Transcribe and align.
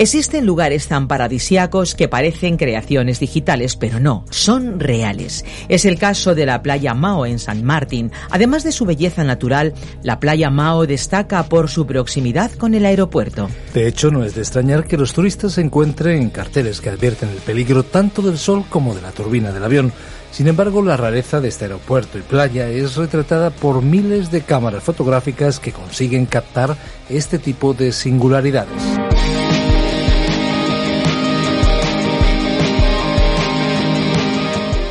Existen 0.00 0.46
lugares 0.46 0.86
tan 0.86 1.08
paradisiacos 1.08 1.96
que 1.96 2.06
parecen 2.06 2.56
creaciones 2.56 3.18
digitales, 3.18 3.74
pero 3.74 3.98
no, 3.98 4.24
son 4.30 4.78
reales. 4.78 5.44
Es 5.68 5.84
el 5.84 5.98
caso 5.98 6.36
de 6.36 6.46
la 6.46 6.62
playa 6.62 6.94
Mao 6.94 7.26
en 7.26 7.40
San 7.40 7.64
Martín. 7.64 8.12
Además 8.30 8.62
de 8.62 8.70
su 8.70 8.84
belleza 8.84 9.24
natural, 9.24 9.74
la 10.04 10.20
playa 10.20 10.50
Mao 10.50 10.86
destaca 10.86 11.42
por 11.48 11.68
su 11.68 11.84
proximidad 11.84 12.52
con 12.52 12.74
el 12.74 12.86
aeropuerto. 12.86 13.50
De 13.74 13.88
hecho, 13.88 14.12
no 14.12 14.24
es 14.24 14.36
de 14.36 14.42
extrañar 14.42 14.84
que 14.84 14.96
los 14.96 15.12
turistas 15.12 15.58
encuentren 15.58 16.30
carteles 16.30 16.80
que 16.80 16.90
advierten 16.90 17.30
el 17.30 17.38
peligro 17.38 17.82
tanto 17.82 18.22
del 18.22 18.38
sol 18.38 18.66
como 18.68 18.94
de 18.94 19.02
la 19.02 19.10
turbina 19.10 19.50
del 19.50 19.64
avión. 19.64 19.92
Sin 20.30 20.46
embargo, 20.46 20.80
la 20.80 20.96
rareza 20.96 21.40
de 21.40 21.48
este 21.48 21.64
aeropuerto 21.64 22.18
y 22.18 22.22
playa 22.22 22.68
es 22.68 22.94
retratada 22.94 23.50
por 23.50 23.82
miles 23.82 24.30
de 24.30 24.42
cámaras 24.42 24.84
fotográficas 24.84 25.58
que 25.58 25.72
consiguen 25.72 26.26
captar 26.26 26.76
este 27.08 27.40
tipo 27.40 27.74
de 27.74 27.90
singularidades. 27.90 29.07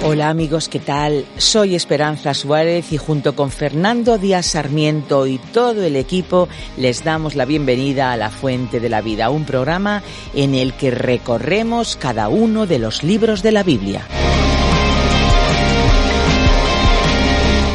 Hola 0.10 0.30
amigos, 0.30 0.70
¿qué 0.70 0.80
tal? 0.80 1.26
Soy 1.36 1.76
Esperanza 1.76 2.34
Suárez 2.34 2.94
y 2.94 2.98
junto 2.98 3.36
con 3.36 3.52
Fernando 3.52 4.18
Díaz 4.18 4.46
Sarmiento 4.46 5.28
y 5.28 5.38
todo 5.38 5.84
el 5.84 5.98
equipo 5.98 6.48
les 6.78 7.04
damos 7.04 7.36
la 7.36 7.44
bienvenida 7.44 8.14
a 8.14 8.16
La 8.16 8.30
Fuente 8.30 8.80
de 8.80 8.88
la 8.88 9.02
Vida, 9.02 9.30
un 9.30 9.44
programa 9.44 10.04
en 10.34 10.56
el 10.56 10.72
que 10.76 10.92
recorremos 10.92 11.98
cada 11.98 12.30
uno 12.30 12.68
de 12.68 12.80
los 12.80 13.04
libros 13.04 13.44
de 13.44 13.52
la 13.52 13.64
Biblia. 13.64 14.08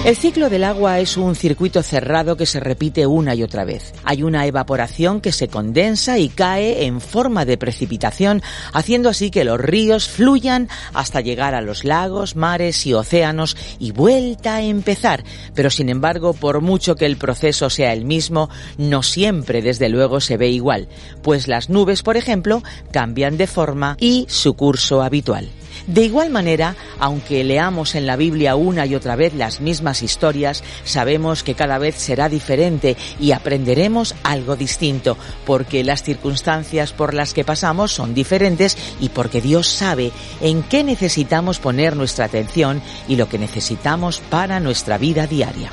El 0.04 0.16
ciclo 0.16 0.50
del 0.50 0.64
agua 0.64 0.98
es 0.98 1.16
un 1.16 1.36
circuito 1.36 1.80
cerrado 1.80 2.36
que 2.36 2.44
se 2.44 2.58
repite 2.58 3.06
una 3.06 3.36
y 3.36 3.44
otra 3.44 3.64
vez. 3.64 3.94
Hay 4.02 4.24
una 4.24 4.46
evaporación 4.46 5.20
que 5.20 5.30
se 5.30 5.46
condensa 5.46 6.18
y 6.18 6.28
cae 6.28 6.86
en 6.86 7.00
forma 7.00 7.44
de 7.44 7.56
precipitación, 7.56 8.42
haciendo 8.72 9.08
así 9.08 9.30
que 9.30 9.44
los 9.44 9.60
ríos 9.60 10.08
fluyan 10.08 10.68
hasta 10.92 11.20
llegar 11.20 11.54
a 11.54 11.60
los 11.60 11.84
lagos, 11.84 12.34
mares 12.34 12.84
y 12.84 12.94
océanos 12.94 13.56
y 13.78 13.92
vuelta 13.92 14.56
a 14.56 14.62
empezar. 14.62 15.22
Pero 15.54 15.70
sin 15.70 15.88
embargo, 15.88 16.32
por 16.32 16.62
mucho 16.62 16.96
que 16.96 17.06
el 17.06 17.16
proceso 17.16 17.70
sea 17.70 17.92
el 17.92 18.04
mismo, 18.04 18.50
no 18.78 19.04
siempre 19.04 19.62
desde 19.62 19.88
luego 19.88 20.20
se 20.20 20.36
ve 20.36 20.48
igual, 20.48 20.88
pues 21.22 21.46
las 21.46 21.70
nubes, 21.70 22.02
por 22.02 22.16
ejemplo, 22.16 22.64
cambian 22.90 23.36
de 23.36 23.46
forma 23.46 23.96
y 24.00 24.26
su 24.28 24.54
curso 24.54 25.00
habitual. 25.00 25.48
De 25.86 26.02
igual 26.02 26.30
manera, 26.30 26.76
aunque 26.98 27.44
leamos 27.44 27.94
en 27.94 28.06
la 28.06 28.16
Biblia 28.16 28.56
una 28.56 28.86
y 28.86 28.94
otra 28.94 29.16
vez 29.16 29.34
las 29.34 29.60
mismas 29.60 30.02
historias, 30.02 30.62
sabemos 30.84 31.42
que 31.42 31.54
cada 31.54 31.78
vez 31.78 31.96
será 31.96 32.28
diferente 32.28 32.96
y 33.18 33.32
aprenderemos 33.32 34.14
algo 34.22 34.56
distinto, 34.56 35.16
porque 35.44 35.84
las 35.84 36.02
circunstancias 36.02 36.92
por 36.92 37.14
las 37.14 37.34
que 37.34 37.44
pasamos 37.44 37.92
son 37.92 38.14
diferentes 38.14 38.76
y 39.00 39.08
porque 39.08 39.40
Dios 39.40 39.68
sabe 39.68 40.12
en 40.40 40.62
qué 40.62 40.84
necesitamos 40.84 41.58
poner 41.58 41.96
nuestra 41.96 42.26
atención 42.26 42.82
y 43.08 43.16
lo 43.16 43.28
que 43.28 43.38
necesitamos 43.38 44.20
para 44.20 44.60
nuestra 44.60 44.98
vida 44.98 45.26
diaria. 45.26 45.70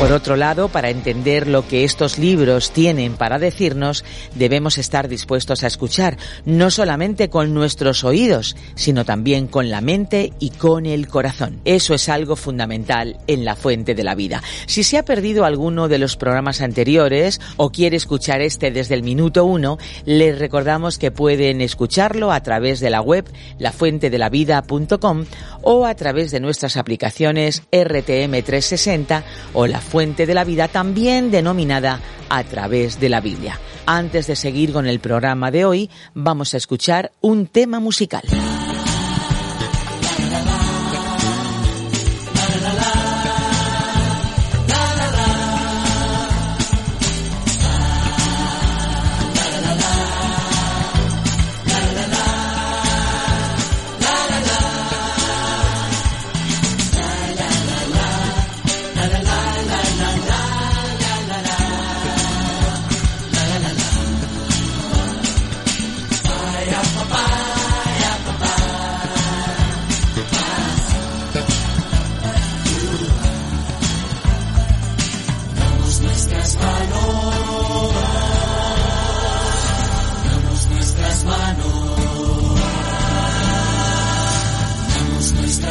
Por 0.00 0.12
otro 0.12 0.34
lado, 0.34 0.70
para 0.70 0.88
entender 0.88 1.46
lo 1.46 1.68
que 1.68 1.84
estos 1.84 2.18
libros 2.18 2.70
tienen 2.70 3.18
para 3.18 3.38
decirnos, 3.38 4.02
debemos 4.34 4.78
estar 4.78 5.08
dispuestos 5.08 5.62
a 5.62 5.66
escuchar, 5.66 6.16
no 6.46 6.70
solamente 6.70 7.28
con 7.28 7.52
nuestros 7.52 8.02
oídos, 8.02 8.56
sino 8.74 9.04
también 9.04 9.46
con 9.46 9.68
la 9.68 9.82
mente 9.82 10.32
y 10.40 10.50
con 10.50 10.86
el 10.86 11.06
corazón. 11.06 11.60
Eso 11.66 11.92
es 11.92 12.08
algo 12.08 12.34
fundamental 12.34 13.18
en 13.26 13.44
la 13.44 13.56
fuente 13.56 13.94
de 13.94 14.02
la 14.02 14.14
vida. 14.14 14.42
Si 14.64 14.84
se 14.84 14.96
ha 14.96 15.04
perdido 15.04 15.44
alguno 15.44 15.86
de 15.86 15.98
los 15.98 16.16
programas 16.16 16.62
anteriores 16.62 17.38
o 17.58 17.70
quiere 17.70 17.98
escuchar 17.98 18.40
este 18.40 18.70
desde 18.70 18.94
el 18.94 19.02
minuto 19.02 19.44
uno, 19.44 19.76
les 20.06 20.38
recordamos 20.38 20.96
que 20.96 21.10
pueden 21.10 21.60
escucharlo 21.60 22.32
a 22.32 22.42
través 22.42 22.80
de 22.80 22.88
la 22.88 23.02
web 23.02 23.30
lafuentedelavida.com 23.58 25.26
o 25.60 25.84
a 25.84 25.94
través 25.94 26.30
de 26.30 26.40
nuestras 26.40 26.78
aplicaciones 26.78 27.64
RTM360 27.70 29.24
o 29.52 29.66
la 29.66 29.82
fuente 29.90 30.24
de 30.24 30.34
la 30.34 30.44
vida, 30.44 30.68
también 30.68 31.30
denominada 31.30 32.00
a 32.28 32.44
través 32.44 33.00
de 33.00 33.08
la 33.08 33.20
Biblia. 33.20 33.58
Antes 33.86 34.28
de 34.28 34.36
seguir 34.36 34.72
con 34.72 34.86
el 34.86 35.00
programa 35.00 35.50
de 35.50 35.64
hoy, 35.64 35.90
vamos 36.14 36.54
a 36.54 36.56
escuchar 36.56 37.10
un 37.20 37.46
tema 37.46 37.80
musical. 37.80 38.22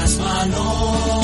las 0.10 0.18
manos. 0.18 1.19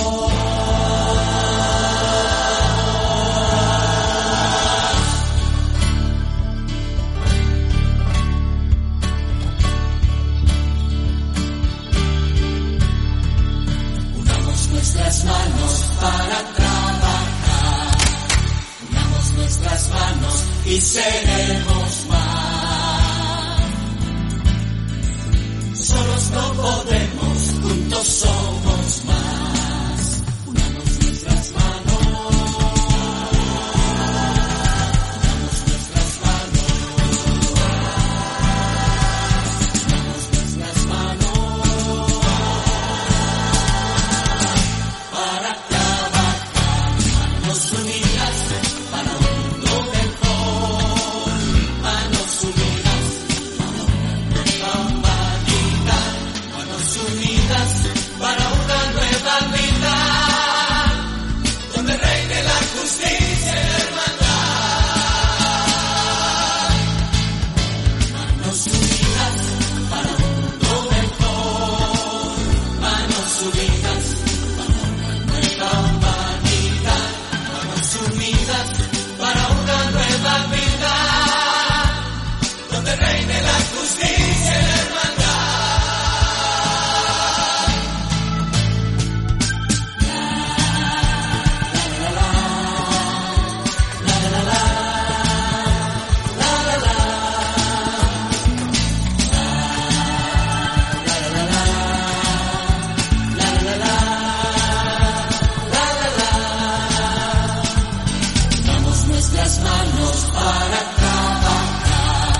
las 109.35 109.59
manos 109.59 110.27
para 110.33 110.79
trabajar. 110.95 112.39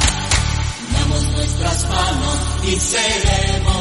Damos 0.93 1.23
nuestras 1.31 1.89
manos 1.89 2.39
y 2.63 2.79
seremos 2.79 3.74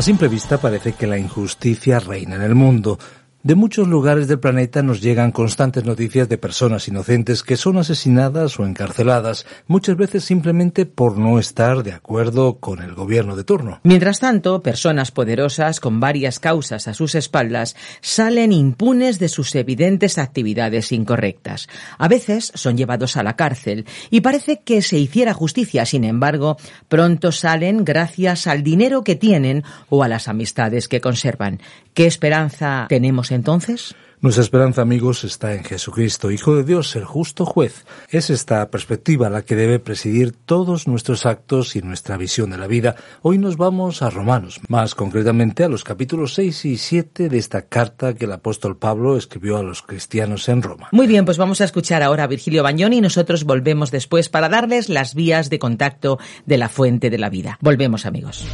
A 0.00 0.02
simple 0.02 0.28
vista 0.28 0.56
parece 0.56 0.94
que 0.94 1.06
la 1.06 1.18
injusticia 1.18 2.00
reina 2.00 2.36
en 2.36 2.40
el 2.40 2.54
mundo. 2.54 2.98
De 3.42 3.54
muchos 3.54 3.88
lugares 3.88 4.28
del 4.28 4.38
planeta 4.38 4.82
nos 4.82 5.00
llegan 5.00 5.32
constantes 5.32 5.86
noticias 5.86 6.28
de 6.28 6.36
personas 6.36 6.86
inocentes 6.88 7.42
que 7.42 7.56
son 7.56 7.78
asesinadas 7.78 8.60
o 8.60 8.66
encarceladas, 8.66 9.46
muchas 9.66 9.96
veces 9.96 10.24
simplemente 10.24 10.84
por 10.84 11.16
no 11.16 11.38
estar 11.38 11.82
de 11.82 11.92
acuerdo 11.92 12.58
con 12.58 12.82
el 12.82 12.94
gobierno 12.94 13.36
de 13.36 13.44
turno. 13.44 13.80
Mientras 13.82 14.20
tanto, 14.20 14.60
personas 14.60 15.10
poderosas 15.10 15.80
con 15.80 16.00
varias 16.00 16.38
causas 16.38 16.86
a 16.86 16.92
sus 16.92 17.14
espaldas 17.14 17.76
salen 18.02 18.52
impunes 18.52 19.18
de 19.18 19.30
sus 19.30 19.54
evidentes 19.54 20.18
actividades 20.18 20.92
incorrectas. 20.92 21.66
A 21.96 22.08
veces 22.08 22.52
son 22.54 22.76
llevados 22.76 23.16
a 23.16 23.22
la 23.22 23.36
cárcel 23.36 23.86
y 24.10 24.20
parece 24.20 24.60
que 24.60 24.82
se 24.82 24.98
hiciera 24.98 25.32
justicia, 25.32 25.86
sin 25.86 26.04
embargo, 26.04 26.58
pronto 26.88 27.32
salen 27.32 27.86
gracias 27.86 28.46
al 28.46 28.62
dinero 28.62 29.02
que 29.02 29.16
tienen 29.16 29.64
o 29.88 30.04
a 30.04 30.08
las 30.08 30.28
amistades 30.28 30.88
que 30.88 31.00
conservan. 31.00 31.58
¿Qué 31.94 32.04
esperanza 32.04 32.84
tenemos 32.90 33.29
entonces? 33.34 33.94
Nuestra 34.22 34.42
esperanza, 34.42 34.82
amigos, 34.82 35.24
está 35.24 35.54
en 35.54 35.64
Jesucristo, 35.64 36.30
Hijo 36.30 36.54
de 36.54 36.62
Dios, 36.62 36.94
el 36.94 37.06
justo 37.06 37.46
juez. 37.46 37.86
Es 38.10 38.28
esta 38.28 38.70
perspectiva 38.70 39.30
la 39.30 39.40
que 39.40 39.56
debe 39.56 39.78
presidir 39.78 40.32
todos 40.32 40.86
nuestros 40.86 41.24
actos 41.24 41.74
y 41.74 41.80
nuestra 41.80 42.18
visión 42.18 42.50
de 42.50 42.58
la 42.58 42.66
vida. 42.66 42.96
Hoy 43.22 43.38
nos 43.38 43.56
vamos 43.56 44.02
a 44.02 44.10
Romanos, 44.10 44.60
más 44.68 44.94
concretamente 44.94 45.64
a 45.64 45.70
los 45.70 45.84
capítulos 45.84 46.34
6 46.34 46.66
y 46.66 46.76
7 46.76 47.30
de 47.30 47.38
esta 47.38 47.62
carta 47.62 48.12
que 48.12 48.26
el 48.26 48.32
apóstol 48.32 48.76
Pablo 48.76 49.16
escribió 49.16 49.56
a 49.56 49.62
los 49.62 49.80
cristianos 49.80 50.50
en 50.50 50.60
Roma. 50.60 50.90
Muy 50.92 51.06
bien, 51.06 51.24
pues 51.24 51.38
vamos 51.38 51.62
a 51.62 51.64
escuchar 51.64 52.02
ahora 52.02 52.24
a 52.24 52.26
Virgilio 52.26 52.62
Bañoni 52.62 52.98
y 52.98 53.00
nosotros 53.00 53.44
volvemos 53.44 53.90
después 53.90 54.28
para 54.28 54.50
darles 54.50 54.90
las 54.90 55.14
vías 55.14 55.48
de 55.48 55.58
contacto 55.58 56.18
de 56.44 56.58
la 56.58 56.68
fuente 56.68 57.08
de 57.08 57.16
la 57.16 57.30
vida. 57.30 57.58
Volvemos, 57.62 58.04
amigos. 58.04 58.46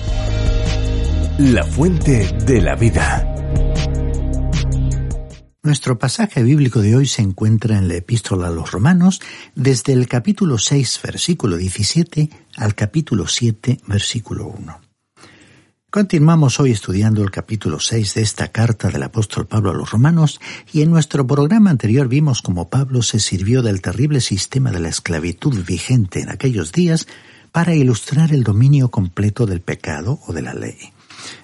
La 1.39 1.65
fuente 1.65 2.33
de 2.47 2.63
la 2.63 2.77
vida. 2.77 3.36
Nuestro 5.67 5.99
pasaje 5.99 6.45
bíblico 6.45 6.81
de 6.81 6.95
hoy 6.95 7.07
se 7.07 7.23
encuentra 7.23 7.77
en 7.77 7.89
la 7.89 7.97
epístola 7.97 8.47
a 8.47 8.51
los 8.53 8.71
romanos 8.71 9.21
desde 9.57 9.95
el 9.95 10.07
capítulo 10.07 10.59
6 10.59 11.01
versículo 11.03 11.57
17 11.57 12.31
al 12.55 12.77
capítulo 12.77 13.27
7 13.27 13.81
versículo 13.89 14.47
1. 14.47 14.81
Continuamos 15.91 16.61
hoy 16.61 16.71
estudiando 16.71 17.25
el 17.25 17.33
capítulo 17.33 17.81
6 17.81 18.15
de 18.15 18.23
esta 18.23 18.53
carta 18.53 18.91
del 18.91 19.03
apóstol 19.03 19.49
Pablo 19.49 19.73
a 19.73 19.75
los 19.75 19.91
romanos 19.91 20.41
y 20.73 20.83
en 20.83 20.91
nuestro 20.93 21.27
programa 21.27 21.71
anterior 21.71 22.07
vimos 22.07 22.43
cómo 22.43 22.71
Pablo 22.71 23.03
se 23.03 23.19
sirvió 23.19 23.61
del 23.63 23.83
terrible 23.83 24.21
sistema 24.21 24.71
de 24.71 24.79
la 24.79 24.89
esclavitud 24.89 25.65
vigente 25.65 26.21
en 26.21 26.29
aquellos 26.29 26.71
días 26.71 27.09
para 27.51 27.75
ilustrar 27.75 28.33
el 28.33 28.45
dominio 28.45 28.93
completo 28.93 29.47
del 29.47 29.63
pecado 29.63 30.21
o 30.29 30.33
de 30.33 30.43
la 30.43 30.55
ley 30.55 30.93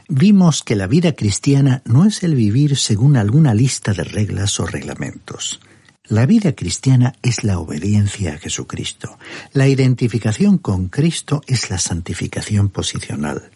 vimos 0.08 0.62
que 0.62 0.76
la 0.76 0.86
vida 0.86 1.12
cristiana 1.12 1.82
no 1.84 2.04
es 2.04 2.22
el 2.22 2.34
vivir 2.34 2.76
según 2.76 3.16
alguna 3.16 3.54
lista 3.54 3.92
de 3.92 4.04
reglas 4.04 4.60
o 4.60 4.66
reglamentos. 4.66 5.60
La 6.04 6.26
vida 6.26 6.52
cristiana 6.52 7.14
es 7.22 7.44
la 7.44 7.58
obediencia 7.58 8.34
a 8.34 8.38
Jesucristo. 8.38 9.18
La 9.52 9.68
identificación 9.68 10.58
con 10.58 10.88
Cristo 10.88 11.42
es 11.46 11.70
la 11.70 11.78
santificación 11.78 12.68
posicional. 12.68 13.50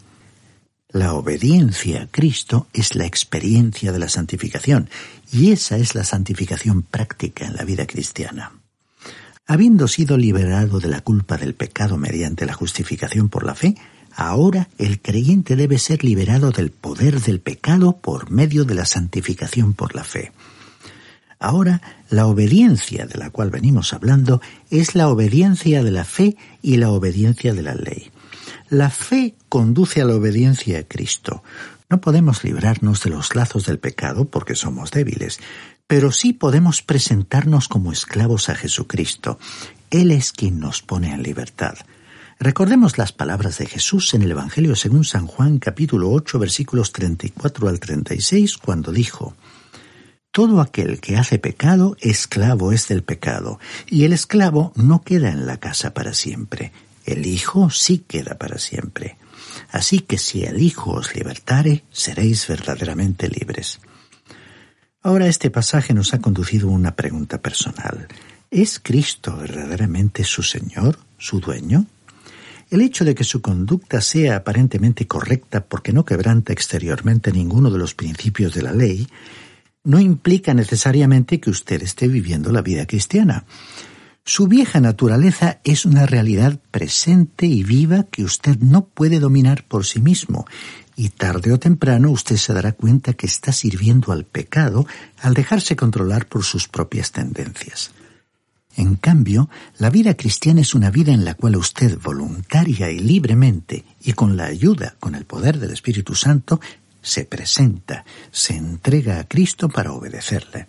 La 0.88 1.14
obediencia 1.14 2.04
a 2.04 2.06
Cristo 2.06 2.68
es 2.72 2.94
la 2.94 3.04
experiencia 3.04 3.92
de 3.92 3.98
la 3.98 4.08
santificación, 4.08 4.88
y 5.32 5.50
esa 5.50 5.76
es 5.76 5.94
la 5.94 6.04
santificación 6.04 6.82
práctica 6.82 7.44
en 7.44 7.56
la 7.56 7.64
vida 7.64 7.86
cristiana. 7.86 8.52
Habiendo 9.46 9.88
sido 9.88 10.16
liberado 10.16 10.80
de 10.80 10.88
la 10.88 11.00
culpa 11.02 11.36
del 11.36 11.54
pecado 11.54 11.96
mediante 11.96 12.46
la 12.46 12.54
justificación 12.54 13.28
por 13.28 13.44
la 13.44 13.54
fe, 13.54 13.74
Ahora 14.16 14.70
el 14.78 15.02
creyente 15.02 15.56
debe 15.56 15.78
ser 15.78 16.02
liberado 16.02 16.50
del 16.50 16.70
poder 16.70 17.20
del 17.20 17.38
pecado 17.38 17.98
por 17.98 18.30
medio 18.30 18.64
de 18.64 18.74
la 18.74 18.86
santificación 18.86 19.74
por 19.74 19.94
la 19.94 20.04
fe. 20.04 20.32
Ahora, 21.38 21.82
la 22.08 22.26
obediencia 22.26 23.04
de 23.04 23.18
la 23.18 23.28
cual 23.28 23.50
venimos 23.50 23.92
hablando 23.92 24.40
es 24.70 24.94
la 24.94 25.08
obediencia 25.08 25.84
de 25.84 25.90
la 25.90 26.06
fe 26.06 26.34
y 26.62 26.78
la 26.78 26.90
obediencia 26.90 27.52
de 27.52 27.62
la 27.62 27.74
ley. 27.74 28.10
La 28.70 28.88
fe 28.88 29.34
conduce 29.50 30.00
a 30.00 30.06
la 30.06 30.14
obediencia 30.14 30.78
a 30.78 30.84
Cristo. 30.84 31.42
No 31.90 32.00
podemos 32.00 32.42
librarnos 32.42 33.02
de 33.02 33.10
los 33.10 33.34
lazos 33.34 33.66
del 33.66 33.78
pecado 33.78 34.24
porque 34.24 34.54
somos 34.54 34.92
débiles, 34.92 35.40
pero 35.86 36.10
sí 36.10 36.32
podemos 36.32 36.80
presentarnos 36.80 37.68
como 37.68 37.92
esclavos 37.92 38.48
a 38.48 38.54
Jesucristo. 38.54 39.38
Él 39.90 40.10
es 40.10 40.32
quien 40.32 40.58
nos 40.58 40.80
pone 40.80 41.12
en 41.12 41.22
libertad. 41.22 41.74
Recordemos 42.38 42.98
las 42.98 43.12
palabras 43.12 43.56
de 43.58 43.66
Jesús 43.66 44.12
en 44.12 44.22
el 44.22 44.32
Evangelio 44.32 44.76
según 44.76 45.04
San 45.04 45.26
Juan 45.26 45.58
capítulo 45.58 46.10
8 46.10 46.38
versículos 46.38 46.92
34 46.92 47.66
al 47.66 47.80
36 47.80 48.58
cuando 48.58 48.92
dijo, 48.92 49.34
Todo 50.32 50.60
aquel 50.60 51.00
que 51.00 51.16
hace 51.16 51.38
pecado, 51.38 51.96
esclavo 51.98 52.72
es 52.72 52.88
del 52.88 53.02
pecado, 53.02 53.58
y 53.88 54.04
el 54.04 54.12
esclavo 54.12 54.72
no 54.76 55.00
queda 55.00 55.30
en 55.30 55.46
la 55.46 55.56
casa 55.56 55.94
para 55.94 56.12
siempre, 56.12 56.72
el 57.06 57.24
Hijo 57.24 57.70
sí 57.70 58.04
queda 58.06 58.36
para 58.36 58.58
siempre. 58.58 59.16
Así 59.70 60.00
que 60.00 60.18
si 60.18 60.42
el 60.42 60.60
Hijo 60.60 60.90
os 60.90 61.14
libertare, 61.14 61.84
seréis 61.90 62.46
verdaderamente 62.48 63.30
libres. 63.30 63.80
Ahora 65.02 65.26
este 65.26 65.50
pasaje 65.50 65.94
nos 65.94 66.12
ha 66.12 66.18
conducido 66.18 66.68
a 66.68 66.72
una 66.72 66.96
pregunta 66.96 67.40
personal. 67.40 68.08
¿Es 68.50 68.78
Cristo 68.78 69.38
verdaderamente 69.38 70.22
su 70.22 70.42
Señor, 70.42 70.98
su 71.16 71.40
dueño? 71.40 71.86
El 72.68 72.80
hecho 72.80 73.04
de 73.04 73.14
que 73.14 73.22
su 73.22 73.40
conducta 73.40 74.00
sea 74.00 74.36
aparentemente 74.36 75.06
correcta 75.06 75.64
porque 75.64 75.92
no 75.92 76.04
quebranta 76.04 76.52
exteriormente 76.52 77.30
ninguno 77.30 77.70
de 77.70 77.78
los 77.78 77.94
principios 77.94 78.54
de 78.54 78.62
la 78.62 78.72
ley, 78.72 79.06
no 79.84 80.00
implica 80.00 80.52
necesariamente 80.52 81.38
que 81.38 81.50
usted 81.50 81.82
esté 81.82 82.08
viviendo 82.08 82.50
la 82.50 82.62
vida 82.62 82.86
cristiana. 82.86 83.44
Su 84.24 84.48
vieja 84.48 84.80
naturaleza 84.80 85.60
es 85.62 85.86
una 85.86 86.06
realidad 86.06 86.58
presente 86.72 87.46
y 87.46 87.62
viva 87.62 88.02
que 88.10 88.24
usted 88.24 88.58
no 88.58 88.86
puede 88.86 89.20
dominar 89.20 89.64
por 89.68 89.86
sí 89.86 90.00
mismo, 90.00 90.44
y 90.96 91.10
tarde 91.10 91.52
o 91.52 91.60
temprano 91.60 92.10
usted 92.10 92.36
se 92.36 92.52
dará 92.52 92.72
cuenta 92.72 93.12
que 93.12 93.26
está 93.26 93.52
sirviendo 93.52 94.10
al 94.10 94.24
pecado 94.24 94.86
al 95.20 95.34
dejarse 95.34 95.76
controlar 95.76 96.26
por 96.26 96.42
sus 96.42 96.66
propias 96.66 97.12
tendencias. 97.12 97.92
En 98.76 98.96
cambio, 98.96 99.48
la 99.78 99.88
vida 99.88 100.14
cristiana 100.14 100.60
es 100.60 100.74
una 100.74 100.90
vida 100.90 101.12
en 101.12 101.24
la 101.24 101.34
cual 101.34 101.56
usted 101.56 101.98
voluntaria 101.98 102.90
y 102.90 102.98
libremente, 102.98 103.84
y 104.02 104.12
con 104.12 104.36
la 104.36 104.44
ayuda, 104.44 104.96
con 105.00 105.14
el 105.14 105.24
poder 105.24 105.58
del 105.58 105.70
Espíritu 105.70 106.14
Santo, 106.14 106.60
se 107.00 107.24
presenta, 107.24 108.04
se 108.30 108.54
entrega 108.54 109.18
a 109.18 109.24
Cristo 109.24 109.68
para 109.68 109.92
obedecerle. 109.92 110.66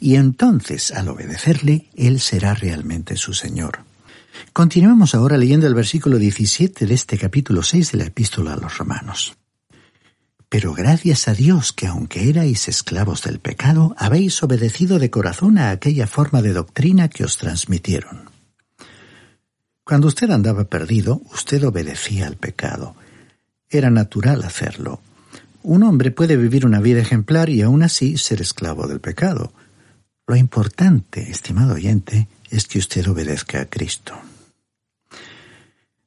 Y 0.00 0.16
entonces, 0.16 0.90
al 0.90 1.08
obedecerle, 1.08 1.90
Él 1.94 2.20
será 2.20 2.54
realmente 2.54 3.16
su 3.16 3.34
Señor. 3.34 3.80
Continuemos 4.52 5.14
ahora 5.14 5.36
leyendo 5.36 5.66
el 5.66 5.74
versículo 5.74 6.18
17 6.18 6.86
de 6.86 6.94
este 6.94 7.18
capítulo 7.18 7.62
6 7.62 7.92
de 7.92 7.98
la 7.98 8.04
epístola 8.04 8.54
a 8.54 8.56
los 8.56 8.78
romanos. 8.78 9.36
Pero 10.54 10.72
gracias 10.72 11.26
a 11.26 11.34
Dios 11.34 11.72
que 11.72 11.88
aunque 11.88 12.28
erais 12.28 12.68
esclavos 12.68 13.22
del 13.22 13.40
pecado, 13.40 13.92
habéis 13.98 14.40
obedecido 14.40 15.00
de 15.00 15.10
corazón 15.10 15.58
a 15.58 15.70
aquella 15.70 16.06
forma 16.06 16.42
de 16.42 16.52
doctrina 16.52 17.08
que 17.08 17.24
os 17.24 17.38
transmitieron. 17.38 18.30
Cuando 19.82 20.06
usted 20.06 20.30
andaba 20.30 20.62
perdido, 20.62 21.20
usted 21.32 21.64
obedecía 21.64 22.28
al 22.28 22.36
pecado. 22.36 22.94
Era 23.68 23.90
natural 23.90 24.44
hacerlo. 24.44 25.00
Un 25.64 25.82
hombre 25.82 26.12
puede 26.12 26.36
vivir 26.36 26.64
una 26.66 26.78
vida 26.78 27.00
ejemplar 27.00 27.50
y 27.50 27.62
aún 27.62 27.82
así 27.82 28.16
ser 28.16 28.40
esclavo 28.40 28.86
del 28.86 29.00
pecado. 29.00 29.52
Lo 30.24 30.36
importante, 30.36 31.32
estimado 31.32 31.74
oyente, 31.74 32.28
es 32.48 32.68
que 32.68 32.78
usted 32.78 33.08
obedezca 33.08 33.62
a 33.62 33.64
Cristo. 33.64 34.14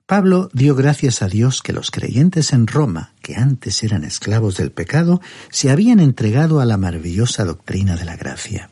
Pablo 0.07 0.49
dio 0.53 0.73
gracias 0.73 1.21
a 1.21 1.27
Dios 1.27 1.61
que 1.61 1.73
los 1.73 1.91
creyentes 1.91 2.53
en 2.53 2.65
Roma, 2.65 3.11
que 3.21 3.35
antes 3.35 3.83
eran 3.83 4.05
esclavos 4.05 4.55
del 4.55 4.71
pecado, 4.71 5.19
se 5.49 5.69
habían 5.69 5.99
entregado 5.99 6.61
a 6.61 6.65
la 6.65 6.77
maravillosa 6.77 7.43
doctrina 7.43 7.97
de 7.97 8.05
la 8.05 8.15
gracia. 8.15 8.69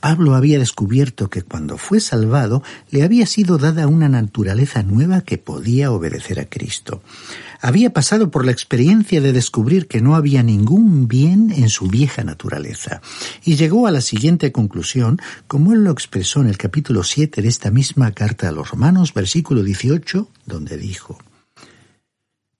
Pablo 0.00 0.34
había 0.34 0.58
descubierto 0.58 1.28
que 1.28 1.42
cuando 1.42 1.76
fue 1.76 2.00
salvado 2.00 2.62
le 2.90 3.02
había 3.02 3.26
sido 3.26 3.58
dada 3.58 3.88
una 3.88 4.08
naturaleza 4.08 4.82
nueva 4.82 5.22
que 5.22 5.38
podía 5.38 5.90
obedecer 5.90 6.38
a 6.38 6.44
Cristo. 6.46 7.02
Había 7.60 7.92
pasado 7.92 8.30
por 8.30 8.44
la 8.44 8.52
experiencia 8.52 9.20
de 9.20 9.32
descubrir 9.32 9.88
que 9.88 10.00
no 10.00 10.14
había 10.14 10.44
ningún 10.44 11.08
bien 11.08 11.50
en 11.50 11.68
su 11.68 11.88
vieja 11.88 12.22
naturaleza, 12.22 13.00
y 13.44 13.56
llegó 13.56 13.88
a 13.88 13.90
la 13.90 14.00
siguiente 14.00 14.52
conclusión, 14.52 15.20
como 15.48 15.72
él 15.72 15.82
lo 15.82 15.90
expresó 15.90 16.40
en 16.40 16.46
el 16.46 16.56
capítulo 16.56 17.02
7 17.02 17.42
de 17.42 17.48
esta 17.48 17.72
misma 17.72 18.12
carta 18.12 18.48
a 18.48 18.52
los 18.52 18.70
Romanos, 18.70 19.12
versículo 19.12 19.64
18, 19.64 20.28
donde 20.46 20.76
dijo, 20.76 21.18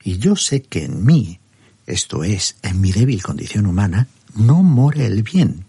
Y 0.02 0.18
yo 0.18 0.34
sé 0.34 0.62
que 0.62 0.84
en 0.84 1.04
mí, 1.04 1.38
esto 1.86 2.24
es, 2.24 2.56
en 2.62 2.80
mi 2.80 2.90
débil 2.90 3.22
condición 3.22 3.66
humana, 3.66 4.08
no 4.34 4.64
mora 4.64 5.04
el 5.04 5.22
bien, 5.22 5.64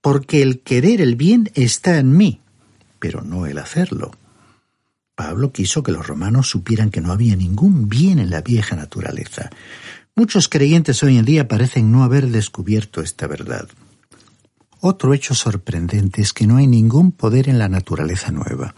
porque 0.00 0.42
el 0.42 0.60
querer 0.60 1.00
el 1.00 1.16
bien 1.16 1.50
está 1.54 1.98
en 1.98 2.16
mí, 2.16 2.40
pero 2.98 3.22
no 3.22 3.46
el 3.46 3.58
hacerlo. 3.58 4.12
Pablo 5.14 5.52
quiso 5.52 5.82
que 5.82 5.92
los 5.92 6.06
romanos 6.06 6.48
supieran 6.48 6.90
que 6.90 7.00
no 7.00 7.12
había 7.12 7.36
ningún 7.36 7.88
bien 7.88 8.18
en 8.18 8.30
la 8.30 8.40
vieja 8.40 8.76
naturaleza. 8.76 9.50
Muchos 10.16 10.48
creyentes 10.48 11.02
hoy 11.02 11.18
en 11.18 11.24
día 11.24 11.46
parecen 11.46 11.92
no 11.92 12.04
haber 12.04 12.28
descubierto 12.28 13.02
esta 13.02 13.26
verdad. 13.26 13.68
Otro 14.80 15.12
hecho 15.12 15.34
sorprendente 15.34 16.22
es 16.22 16.32
que 16.32 16.46
no 16.46 16.56
hay 16.56 16.66
ningún 16.66 17.12
poder 17.12 17.50
en 17.50 17.58
la 17.58 17.68
naturaleza 17.68 18.32
nueva. 18.32 18.74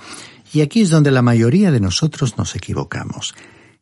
Y 0.52 0.60
aquí 0.60 0.82
es 0.82 0.90
donde 0.90 1.12
la 1.12 1.22
mayoría 1.22 1.70
de 1.70 1.80
nosotros 1.80 2.36
nos 2.36 2.56
equivocamos. 2.56 3.34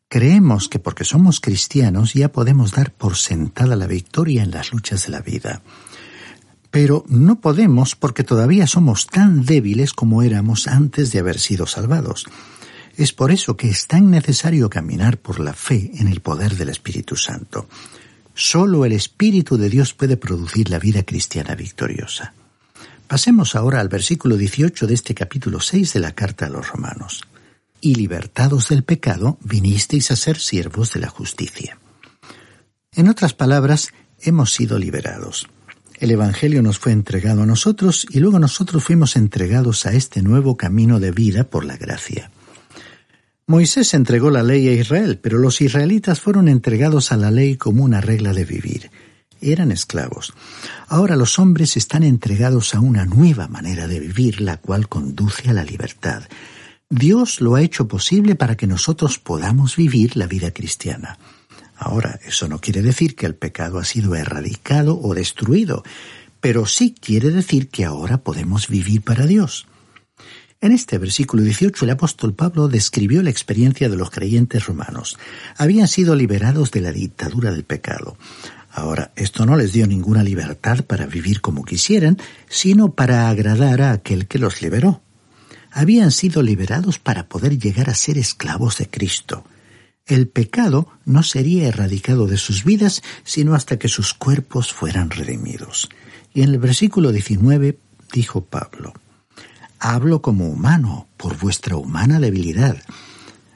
Creemos 0.09 0.69
que 0.69 0.79
porque 0.79 1.05
somos 1.05 1.41
cristianos 1.41 2.13
ya 2.13 2.31
podemos 2.31 2.73
dar 2.73 2.93
por 2.93 3.17
sentada 3.17 3.75
la 3.75 3.87
victoria 3.87 4.43
en 4.43 4.51
las 4.51 4.73
luchas 4.73 5.07
de 5.07 5.13
la 5.13 5.21
vida. 5.21 5.63
Pero 6.71 7.05
no 7.09 7.41
podemos 7.41 7.97
porque 7.97 8.25
todavía 8.25 8.67
somos 8.67 9.07
tan 9.07 9.45
débiles 9.45 9.93
como 9.93 10.23
éramos 10.23 10.69
antes 10.69 11.13
de 11.13 11.19
haber 11.19 11.39
sido 11.39 11.67
salvados. 11.67 12.27
Es 12.97 13.13
por 13.13 13.33
eso 13.33 13.57
que 13.57 13.69
es 13.69 13.87
tan 13.87 14.11
necesario 14.11 14.71
caminar 14.71 15.19
por 15.19 15.41
la 15.41 15.55
fe 15.55 15.91
en 15.95 16.09
el 16.09 16.21
poder 16.21 16.57
del 16.57 16.69
Espíritu 16.69 17.17
Santo. 17.17 17.69
Solo 18.35 18.85
el 18.85 18.93
Espíritu 18.93 19.57
de 19.57 19.69
Dios 19.69 19.95
puede 19.95 20.17
producir 20.17 20.71
la 20.71 20.79
vida 20.79 21.03
cristiana 21.03 21.55
victoriosa. 21.55 22.35
Pasemos 23.09 23.57
ahora 23.57 23.81
al 23.81 23.89
versículo 23.89 24.37
18 24.37 24.87
de 24.87 24.95
este 24.95 25.15
capítulo 25.15 25.61
6 25.61 25.95
de 25.95 26.01
la 26.01 26.13
carta 26.13 26.47
a 26.47 26.49
los 26.49 26.69
romanos. 26.69 27.23
Y 27.81 27.97
libertados 27.97 28.69
del 28.69 28.85
pecado, 28.85 29.37
vinisteis 29.43 30.11
a 30.13 30.17
ser 30.17 30.39
siervos 30.39 30.93
de 30.93 31.01
la 31.01 31.09
justicia. 31.09 31.79
En 32.93 33.09
otras 33.09 33.35
palabras, 33.35 33.93
hemos 34.21 34.53
sido 34.53 34.79
liberados. 34.79 35.49
El 36.01 36.11
Evangelio 36.11 36.63
nos 36.63 36.79
fue 36.79 36.93
entregado 36.93 37.43
a 37.43 37.47
nosotros 37.47 38.07
y 38.09 38.21
luego 38.21 38.39
nosotros 38.39 38.83
fuimos 38.83 39.17
entregados 39.17 39.85
a 39.85 39.93
este 39.93 40.23
nuevo 40.23 40.57
camino 40.57 40.99
de 40.99 41.11
vida 41.11 41.45
por 41.45 41.67
la 41.67 41.77
gracia. 41.77 42.31
Moisés 43.47 43.93
entregó 43.93 44.31
la 44.31 44.43
ley 44.43 44.67
a 44.69 44.73
Israel, 44.73 45.19
pero 45.19 45.37
los 45.37 45.61
israelitas 45.61 46.19
fueron 46.19 46.49
entregados 46.49 47.13
a 47.13 47.19
la 47.19 47.31
ley 47.31 47.57
como 47.57 47.85
una 47.85 48.01
regla 48.01 48.33
de 48.33 48.47
vivir. 48.47 48.91
Eran 49.43 49.71
esclavos. 49.73 50.33
Ahora 50.89 51.17
los 51.17 51.39
hombres 51.39 51.77
están 51.77 52.03
entregados 52.03 52.75
a 52.75 52.81
una 52.81 53.05
nueva 53.05 53.47
manera 53.49 53.87
de 53.87 54.01
vivir, 54.01 54.41
la 54.41 54.57
cual 54.57 54.89
conduce 54.89 55.51
a 55.51 55.53
la 55.53 55.65
libertad. 55.65 56.23
Dios 56.89 57.43
lo 57.43 57.57
ha 57.57 57.63
hecho 57.63 57.89
posible 57.89 58.37
para 58.37 58.57
que 58.57 58.67
nosotros 58.67 59.19
podamos 59.19 59.77
vivir 59.77 60.17
la 60.17 60.27
vida 60.27 60.51
cristiana. 60.51 61.19
Ahora, 61.83 62.21
eso 62.27 62.47
no 62.47 62.61
quiere 62.61 62.83
decir 62.83 63.17
que 63.17 63.25
el 63.25 63.35
pecado 63.35 63.79
ha 63.79 63.85
sido 63.85 64.15
erradicado 64.15 65.01
o 65.03 65.15
destruido, 65.15 65.83
pero 66.39 66.67
sí 66.67 66.95
quiere 66.95 67.31
decir 67.31 67.71
que 67.71 67.87
ahora 67.87 68.19
podemos 68.19 68.69
vivir 68.69 69.01
para 69.01 69.25
Dios. 69.25 69.67
En 70.61 70.73
este 70.73 70.99
versículo 70.99 71.43
18 71.43 71.87
el 71.87 71.91
apóstol 71.93 72.35
Pablo 72.35 72.69
describió 72.69 73.23
la 73.23 73.31
experiencia 73.31 73.89
de 73.89 73.97
los 73.97 74.11
creyentes 74.11 74.67
romanos. 74.67 75.19
Habían 75.57 75.89
sido 75.89 76.15
liberados 76.15 76.71
de 76.71 76.83
la 76.83 76.93
dictadura 76.93 77.51
del 77.51 77.65
pecado. 77.65 78.19
Ahora, 78.71 79.11
esto 79.17 79.47
no 79.47 79.57
les 79.57 79.73
dio 79.73 79.87
ninguna 79.87 80.23
libertad 80.23 80.85
para 80.85 81.07
vivir 81.07 81.41
como 81.41 81.65
quisieran, 81.65 82.19
sino 82.51 82.93
para 82.93 83.31
agradar 83.31 83.81
a 83.81 83.93
aquel 83.93 84.27
que 84.27 84.39
los 84.39 84.61
liberó. 84.61 85.01
Habían 85.71 86.11
sido 86.11 86.43
liberados 86.43 86.99
para 86.99 87.27
poder 87.27 87.59
llegar 87.59 87.89
a 87.89 87.95
ser 87.95 88.19
esclavos 88.19 88.77
de 88.77 88.91
Cristo. 88.91 89.47
El 90.07 90.29
pecado 90.29 90.89
no 91.05 91.23
sería 91.23 91.69
erradicado 91.69 92.27
de 92.27 92.37
sus 92.37 92.65
vidas, 92.65 93.03
sino 93.25 93.55
hasta 93.55 93.79
que 93.79 93.89
sus 93.89 94.15
cuerpos 94.15 94.73
fueran 94.73 95.11
redimidos. 95.11 95.89
Y 96.35 96.43
en 96.43 96.51
el 96.51 96.59
versículo 96.59 97.13
19 97.13 97.79
dijo 98.13 98.45
Pablo, 98.45 98.93
Hablo 99.79 100.21
como 100.21 100.49
humano, 100.49 101.09
por 101.17 101.39
vuestra 101.39 101.77
humana 101.77 102.21
debilidad. 102.21 102.77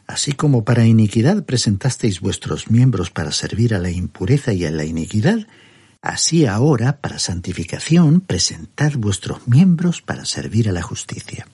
Así 0.07 0.33
como 0.33 0.65
para 0.65 0.87
iniquidad 0.87 1.45
presentasteis 1.45 2.21
vuestros 2.21 2.71
miembros 2.71 3.11
para 3.11 3.33
servir 3.33 3.75
a 3.75 3.79
la 3.79 3.91
impureza 3.91 4.53
y 4.53 4.65
a 4.65 4.71
la 4.71 4.85
iniquidad, 4.85 5.47
así 6.03 6.47
ahora, 6.47 7.01
para 7.01 7.19
santificación, 7.19 8.21
presentad 8.21 8.93
vuestros 8.97 9.49
miembros 9.49 10.03
para 10.03 10.25
servir 10.25 10.69
a 10.69 10.73
la 10.73 10.83
justicia. 10.83 11.47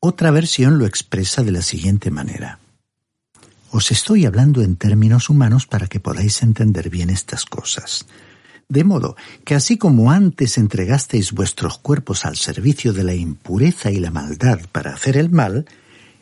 Otra 0.00 0.30
versión 0.30 0.78
lo 0.78 0.86
expresa 0.86 1.42
de 1.42 1.52
la 1.52 1.62
siguiente 1.62 2.10
manera. 2.10 2.60
Os 3.70 3.90
estoy 3.90 4.24
hablando 4.24 4.62
en 4.62 4.76
términos 4.76 5.28
humanos 5.28 5.66
para 5.66 5.86
que 5.86 6.00
podáis 6.00 6.42
entender 6.42 6.88
bien 6.88 7.10
estas 7.10 7.44
cosas. 7.44 8.06
De 8.68 8.84
modo 8.84 9.16
que 9.44 9.54
así 9.54 9.76
como 9.78 10.10
antes 10.10 10.58
entregasteis 10.58 11.32
vuestros 11.32 11.78
cuerpos 11.78 12.24
al 12.24 12.36
servicio 12.36 12.92
de 12.92 13.04
la 13.04 13.14
impureza 13.14 13.90
y 13.90 13.98
la 13.98 14.10
maldad 14.10 14.60
para 14.72 14.92
hacer 14.92 15.16
el 15.16 15.30
mal, 15.30 15.66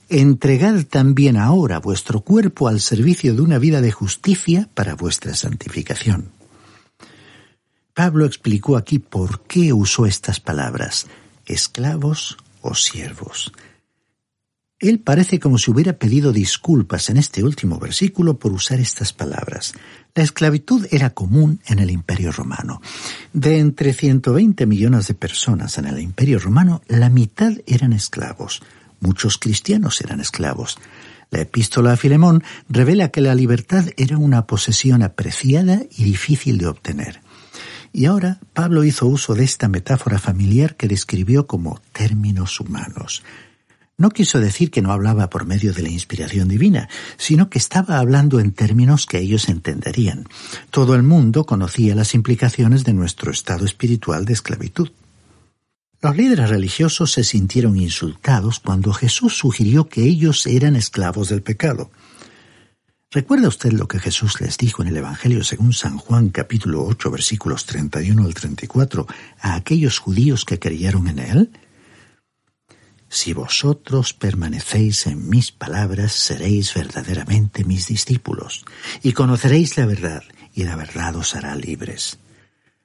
entregad 0.09 0.85
también 0.85 1.37
ahora 1.37 1.79
vuestro 1.79 2.21
cuerpo 2.21 2.69
al 2.69 2.81
servicio 2.81 3.35
de 3.35 3.43
una 3.43 3.59
vida 3.59 3.81
de 3.81 3.91
justicia 3.91 4.69
para 4.75 4.95
vuestra 4.95 5.35
santificación. 5.35 6.31
Pablo 7.95 8.27
explicó 8.27 8.77
aquí 8.77 8.99
por 8.99 9.43
qué 9.43 9.73
usó 9.73 10.07
estas 10.07 10.39
palabras, 10.39 11.07
esclavos 11.47 12.37
o 12.61 12.75
siervos. 12.75 13.53
Él 14.79 15.01
parece 15.01 15.41
como 15.41 15.57
si 15.57 15.71
hubiera 15.71 15.95
pedido 15.95 16.33
disculpas 16.33 17.09
en 17.09 17.17
este 17.17 17.43
último 17.43 17.79
versículo 17.79 18.39
por 18.39 18.53
usar 18.53 18.79
estas 18.79 19.15
palabras. 19.15 19.73
La 20.15 20.23
esclavitud 20.23 20.87
era 20.91 21.11
común 21.11 21.61
en 21.67 21.79
el 21.79 21.91
Imperio 21.91 22.31
Romano. 22.31 22.83
De 23.33 23.59
entre 23.59 23.95
120 23.95 24.67
millones 24.67 25.09
de 25.09 25.15
personas 25.15 25.79
en 25.79 25.87
el 25.87 25.99
Imperio 25.99 26.39
Romano, 26.39 26.83
la 26.89 27.09
mitad 27.09 27.55
eran 27.67 27.95
esclavos. 27.95 28.63
Muchos 29.01 29.39
cristianos 29.39 30.03
eran 30.03 30.21
esclavos. 30.21 30.79
La 31.31 31.41
epístola 31.41 31.93
a 31.93 31.97
Filemón 31.97 32.45
revela 32.69 33.09
que 33.09 33.23
la 33.23 33.35
libertad 33.35 33.87
era 33.97 34.19
una 34.19 34.47
posesión 34.47 35.03
apreciada 35.03 35.81
y 35.97 36.05
difícil 36.05 36.59
de 36.59 36.67
obtener. 36.67 37.21
Y 37.95 38.05
ahora 38.05 38.41
Pablo 38.53 38.85
hizo 38.85 39.07
uso 39.07 39.35
de 39.35 39.45
esta 39.45 39.69
metáfora 39.69 40.19
familiar 40.19 40.77
que 40.77 40.87
describió 40.87 41.47
como 41.47 41.81
términos 41.93 42.61
humanos. 42.61 43.23
No 43.99 44.11
quiso 44.11 44.41
decir 44.41 44.71
que 44.71 44.83
no 44.83 44.93
hablaba 44.93 45.31
por 45.31 45.47
medio 45.47 45.73
de 45.73 45.83
la 45.83 45.89
inspiración 45.89 46.49
divina, 46.49 46.89
sino 47.17 47.49
que 47.49 47.59
estaba 47.59 47.99
hablando 47.99 48.41
en 48.41 48.53
términos 48.53 49.07
que 49.07 49.19
ellos 49.19 49.49
entenderían. 49.49 50.27
Todo 50.71 50.95
el 50.95 51.03
mundo 51.03 51.47
conocía 51.47 51.95
las 51.95 52.15
implicaciones 52.15 52.85
de 52.85 52.93
nuestro 52.93 53.31
estado 53.31 53.65
espiritual 53.65 54.27
de 54.27 54.35
esclavitud. 54.35 54.91
Los 56.03 56.15
líderes 56.15 56.51
religiosos 56.51 57.13
se 57.13 57.25
sintieron 57.25 57.79
insultados 57.79 58.61
cuando 58.61 58.93
Jesús 58.93 59.39
sugirió 59.39 59.89
que 59.89 60.05
ellos 60.05 60.47
eran 60.47 60.77
esclavos 60.77 61.31
del 61.31 61.43
pecado. 61.43 61.91
¿Recuerda 63.11 63.49
usted 63.49 63.73
lo 63.73 63.89
que 63.89 63.99
Jesús 63.99 64.43
les 64.43 64.59
dijo 64.59 64.83
en 64.83 64.89
el 64.89 64.99
Evangelio 64.99 65.43
según 65.43 65.73
San 65.73 65.97
Juan 65.97 66.29
capítulo 66.29 66.85
8 66.85 67.11
versículos 67.11 67.65
31 67.65 68.25
al 68.25 68.35
34 68.35 69.07
a 69.41 69.55
aquellos 69.55 69.99
judíos 69.99 70.45
que 70.45 70.59
creyeron 70.59 71.09
en 71.09 71.19
él? 71.21 71.51
Si 73.09 73.33
vosotros 73.33 74.13
permanecéis 74.13 75.07
en 75.07 75.29
mis 75.29 75.53
palabras, 75.53 76.13
seréis 76.13 76.75
verdaderamente 76.75 77.65
mis 77.65 77.87
discípulos, 77.87 78.65
y 79.03 79.13
conoceréis 79.13 79.77
la 79.77 79.87
verdad, 79.87 80.23
y 80.55 80.65
la 80.65 80.77
verdad 80.77 81.17
os 81.17 81.35
hará 81.35 81.55
libres. 81.55 82.19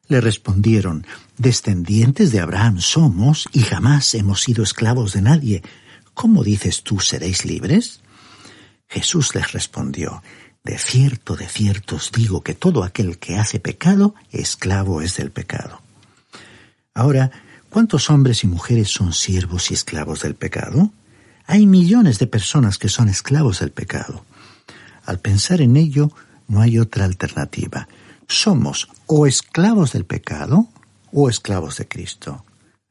Le 0.08 0.22
respondieron, 0.22 1.08
descendientes 1.38 2.32
de 2.32 2.40
Abraham 2.40 2.82
somos, 2.82 3.48
y 3.52 3.62
jamás 3.62 4.14
hemos 4.14 4.42
sido 4.42 4.64
esclavos 4.64 5.14
de 5.14 5.22
nadie. 5.22 5.64
¿Cómo 6.14 6.44
dices 6.44 6.84
tú 6.84 7.00
seréis 7.00 7.46
libres? 7.46 8.02
Jesús 8.88 9.34
les 9.36 9.54
respondió, 9.54 10.22
de 10.64 10.78
cierto, 10.78 11.36
de 11.36 11.48
cierto 11.48 11.96
os 11.96 12.12
digo 12.12 12.44
que 12.44 12.54
todo 12.54 12.84
aquel 12.84 13.18
que 13.18 13.38
hace 13.38 13.60
pecado, 13.60 14.14
esclavo 14.32 15.02
es 15.02 15.18
del 15.18 15.32
pecado. 15.32 15.82
Ahora, 16.94 17.32
¿Cuántos 17.72 18.10
hombres 18.10 18.44
y 18.44 18.48
mujeres 18.48 18.90
son 18.90 19.14
siervos 19.14 19.72
y 19.72 19.76
esclavos 19.76 20.24
del 20.24 20.36
pecado? 20.36 20.92
Hay 21.46 21.66
millones 21.66 22.20
de 22.20 22.28
personas 22.28 22.78
que 22.78 22.90
son 22.90 23.08
esclavos 23.08 23.62
del 23.62 23.72
pecado. 23.72 24.26
Al 25.06 25.20
pensar 25.20 25.62
en 25.62 25.78
ello, 25.78 26.12
no 26.50 26.60
hay 26.60 26.80
otra 26.80 27.06
alternativa. 27.06 27.88
Somos 28.28 28.90
o 29.08 29.26
esclavos 29.26 29.94
del 29.94 30.04
pecado 30.04 30.68
o 31.14 31.30
esclavos 31.30 31.78
de 31.78 31.88
Cristo. 31.88 32.44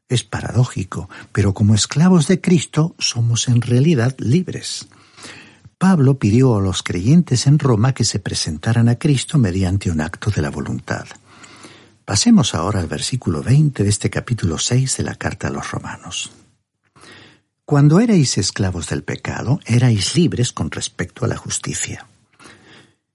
Es 0.09 0.23
paradójico, 0.23 1.11
pero 1.31 1.53
como 1.53 1.75
esclavos 1.75 2.27
de 2.27 2.41
Cristo 2.41 2.95
somos 2.97 3.49
en 3.49 3.61
realidad 3.61 4.15
libres. 4.17 4.87
Pablo 5.77 6.17
pidió 6.17 6.55
a 6.55 6.61
los 6.61 6.81
creyentes 6.81 7.45
en 7.45 7.59
Roma 7.59 7.93
que 7.93 8.03
se 8.03 8.17
presentaran 8.17 8.89
a 8.89 8.95
Cristo 8.95 9.37
mediante 9.37 9.91
un 9.91 10.01
acto 10.01 10.31
de 10.31 10.41
la 10.41 10.49
voluntad. 10.49 11.05
Pasemos 12.11 12.55
ahora 12.55 12.81
al 12.81 12.87
versículo 12.87 13.41
20 13.41 13.85
de 13.85 13.89
este 13.89 14.09
capítulo 14.09 14.57
6 14.57 14.97
de 14.97 15.03
la 15.03 15.15
carta 15.15 15.47
a 15.47 15.49
los 15.49 15.71
romanos. 15.71 16.33
Cuando 17.63 18.01
erais 18.01 18.37
esclavos 18.37 18.89
del 18.89 19.03
pecado, 19.03 19.61
erais 19.65 20.13
libres 20.17 20.51
con 20.51 20.71
respecto 20.71 21.23
a 21.23 21.29
la 21.29 21.37
justicia. 21.37 22.05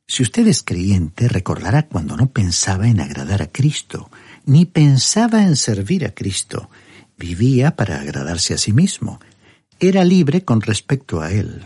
Si 0.07 0.23
usted 0.23 0.47
es 0.47 0.63
creyente, 0.63 1.29
recordará 1.29 1.89
cuando 1.89 2.17
no 2.17 2.31
pensaba 2.31 2.89
en 2.89 3.03
agradar 3.03 3.43
a 3.43 3.53
Cristo, 3.53 4.11
ni 4.47 4.65
pensaba 4.65 5.43
en 5.43 5.57
servir 5.57 6.07
a 6.07 6.15
Cristo, 6.15 6.71
vivía 7.19 7.77
para 7.77 8.01
agradarse 8.01 8.55
a 8.55 8.59
sí 8.59 8.73
mismo, 8.73 9.21
era 9.79 10.05
libre 10.05 10.43
con 10.43 10.63
respecto 10.63 11.21
a 11.21 11.33
Él. 11.33 11.65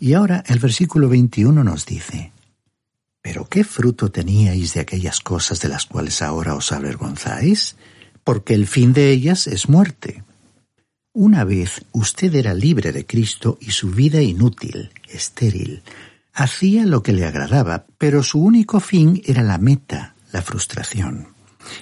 Y 0.00 0.14
ahora 0.14 0.42
el 0.46 0.58
versículo 0.58 1.10
21 1.10 1.62
nos 1.62 1.84
dice, 1.84 2.32
Pero 3.28 3.44
¿qué 3.46 3.62
fruto 3.62 4.10
teníais 4.10 4.72
de 4.72 4.80
aquellas 4.80 5.20
cosas 5.20 5.60
de 5.60 5.68
las 5.68 5.84
cuales 5.84 6.22
ahora 6.22 6.54
os 6.54 6.72
avergonzáis? 6.72 7.76
Porque 8.24 8.54
el 8.54 8.66
fin 8.66 8.94
de 8.94 9.10
ellas 9.10 9.46
es 9.46 9.68
muerte. 9.68 10.24
Una 11.12 11.44
vez 11.44 11.84
usted 11.92 12.34
era 12.34 12.54
libre 12.54 12.90
de 12.90 13.04
Cristo 13.04 13.58
y 13.60 13.72
su 13.72 13.90
vida 13.90 14.22
inútil, 14.22 14.92
estéril. 15.10 15.82
Hacía 16.32 16.86
lo 16.86 17.02
que 17.02 17.12
le 17.12 17.26
agradaba, 17.26 17.84
pero 17.98 18.22
su 18.22 18.40
único 18.40 18.80
fin 18.80 19.20
era 19.26 19.42
la 19.42 19.58
meta, 19.58 20.14
la 20.32 20.40
frustración. 20.40 21.28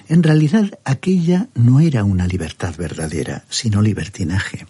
En 0.09 0.23
realidad 0.23 0.77
aquella 0.83 1.47
no 1.55 1.79
era 1.79 2.03
una 2.03 2.27
libertad 2.27 2.75
verdadera, 2.77 3.45
sino 3.47 3.81
libertinaje. 3.81 4.67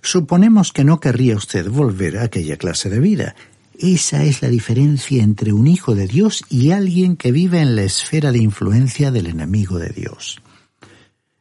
Suponemos 0.00 0.72
que 0.72 0.84
no 0.84 1.00
querría 1.00 1.34
usted 1.34 1.68
volver 1.68 2.18
a 2.18 2.22
aquella 2.22 2.56
clase 2.56 2.88
de 2.88 3.00
vida. 3.00 3.34
Esa 3.78 4.22
es 4.22 4.40
la 4.40 4.48
diferencia 4.48 5.22
entre 5.22 5.52
un 5.52 5.66
hijo 5.66 5.94
de 5.94 6.06
Dios 6.06 6.44
y 6.48 6.70
alguien 6.70 7.16
que 7.16 7.32
vive 7.32 7.60
en 7.60 7.74
la 7.74 7.82
esfera 7.82 8.30
de 8.30 8.38
influencia 8.38 9.10
del 9.10 9.26
enemigo 9.26 9.78
de 9.78 9.88
Dios. 9.88 10.40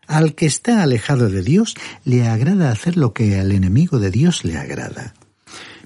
Al 0.07 0.35
que 0.35 0.45
está 0.45 0.81
alejado 0.81 1.29
de 1.29 1.43
Dios 1.43 1.75
le 2.05 2.27
agrada 2.27 2.71
hacer 2.71 2.97
lo 2.97 3.13
que 3.13 3.39
al 3.39 3.51
enemigo 3.51 3.99
de 3.99 4.11
Dios 4.11 4.43
le 4.43 4.57
agrada. 4.57 5.13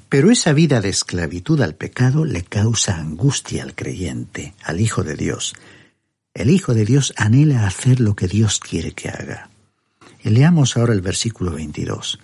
Pero 0.09 0.31
esa 0.31 0.53
vida 0.53 0.79
de 0.79 0.89
esclavitud 0.89 1.61
al 1.61 1.75
pecado 1.75 2.23
le 2.23 2.43
causa 2.43 2.97
angustia 2.97 3.63
al 3.63 3.75
creyente, 3.75 4.53
al 4.63 4.79
Hijo 4.79 5.03
de 5.03 5.15
Dios. 5.15 5.53
El 6.33 6.49
Hijo 6.49 6.73
de 6.73 6.85
Dios 6.85 7.13
anhela 7.17 7.67
hacer 7.67 7.99
lo 7.99 8.15
que 8.15 8.27
Dios 8.27 8.59
quiere 8.59 8.93
que 8.93 9.09
haga. 9.09 9.49
leamos 10.23 10.77
ahora 10.77 10.93
el 10.93 11.01
versículo 11.01 11.51
22. 11.51 12.19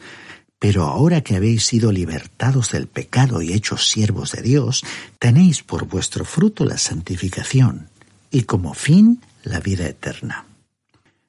Pero 0.64 0.86
ahora 0.86 1.20
que 1.20 1.36
habéis 1.36 1.66
sido 1.66 1.92
libertados 1.92 2.72
del 2.72 2.88
pecado 2.88 3.42
y 3.42 3.52
hechos 3.52 3.90
siervos 3.90 4.32
de 4.32 4.42
Dios, 4.42 4.86
tenéis 5.20 5.62
por 5.62 5.90
vuestro 5.90 6.24
fruto 6.24 6.64
la 6.64 6.78
santificación 6.78 7.90
y 8.32 8.44
como 8.44 8.74
fin 8.74 9.22
la 9.44 9.60
vida 9.60 9.86
eterna. 9.86 10.46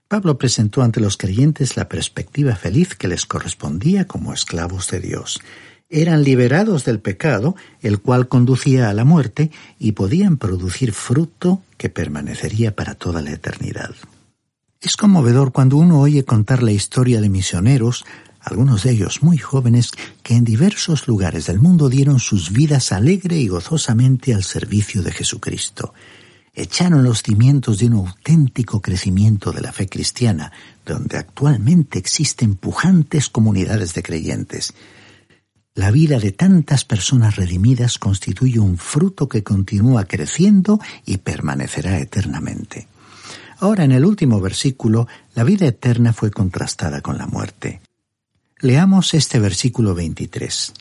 Pablo 0.07 0.38
presentó 0.38 0.83
ante 0.83 1.01
los 1.01 1.16
creyentes 1.16 1.77
la 1.77 1.88
perspectiva 1.88 2.55
feliz 2.55 2.94
que 2.94 3.09
les 3.09 3.27
correspondía 3.27 4.07
como 4.07 4.33
esclavos 4.33 4.88
de 4.92 5.01
Dios 5.01 5.40
eran 5.90 6.25
liberados 6.25 6.85
del 6.85 6.99
pecado, 6.99 7.57
el 7.83 8.01
cual 8.01 8.27
conducía 8.27 8.88
a 8.88 8.94
la 8.94 9.05
muerte, 9.05 9.51
y 9.79 9.92
podían 9.92 10.38
producir 10.38 10.92
fruto 10.92 11.62
que 11.77 11.88
permanecería 11.88 12.75
para 12.75 12.94
toda 12.94 13.20
la 13.23 13.33
eternidad. 13.33 13.94
Es 14.81 14.97
conmovedor 14.97 15.53
cuando 15.53 15.77
uno 15.77 16.01
oye 16.01 16.25
contar 16.25 16.62
la 16.62 16.73
historia 16.73 17.20
de 17.20 17.29
misioneros, 17.29 18.05
algunos 18.44 18.83
de 18.83 18.90
ellos 18.90 19.22
muy 19.22 19.38
jóvenes, 19.38 19.90
que 20.22 20.35
en 20.35 20.44
diversos 20.44 21.09
lugares 21.09 21.46
del 21.46 21.59
mundo 21.59 21.88
dieron 21.88 22.20
sus 22.20 22.52
vidas 22.52 22.92
alegre 22.92 23.38
y 23.38 23.48
gozosamente 23.48 24.35
al 24.35 24.44
servicio 24.44 25.02
de 25.02 25.12
Jesucristo. 25.12 25.94
Echaron 26.52 27.02
los 27.02 27.22
cimientos 27.22 27.78
de 27.78 27.87
un 27.87 27.94
auténtico 27.94 28.80
crecimiento 28.80 29.50
de 29.50 29.62
la 29.62 29.72
fe 29.72 29.88
cristiana, 29.88 30.52
donde 30.85 31.16
actualmente 31.16 31.98
existen 31.98 32.54
pujantes 32.54 33.28
comunidades 33.28 33.94
de 33.94 34.02
creyentes. 34.02 34.74
La 35.74 35.90
vida 35.90 36.20
de 36.20 36.30
tantas 36.30 36.85
personas 36.85 37.35
redimidas 37.35 37.98
constituye 37.98 38.61
un 38.61 38.78
fruto 38.78 39.28
que 39.28 39.42
continúa 39.42 40.04
creciendo 40.04 40.78
y 41.04 41.16
permanecerá 41.16 41.98
eternamente. 41.98 42.87
Ahora 43.59 43.85
en 43.85 43.92
el 43.92 44.04
último 44.04 44.40
versículo, 44.40 45.09
la 45.35 45.42
vida 45.42 45.66
eterna 45.66 46.12
fue 46.12 46.30
contrastada 46.30 47.00
con 47.00 47.18
la 47.18 47.26
muerte. 47.26 47.80
Leamos 48.61 49.14
este 49.14 49.38
versículo 49.38 49.95
23. 49.95 50.73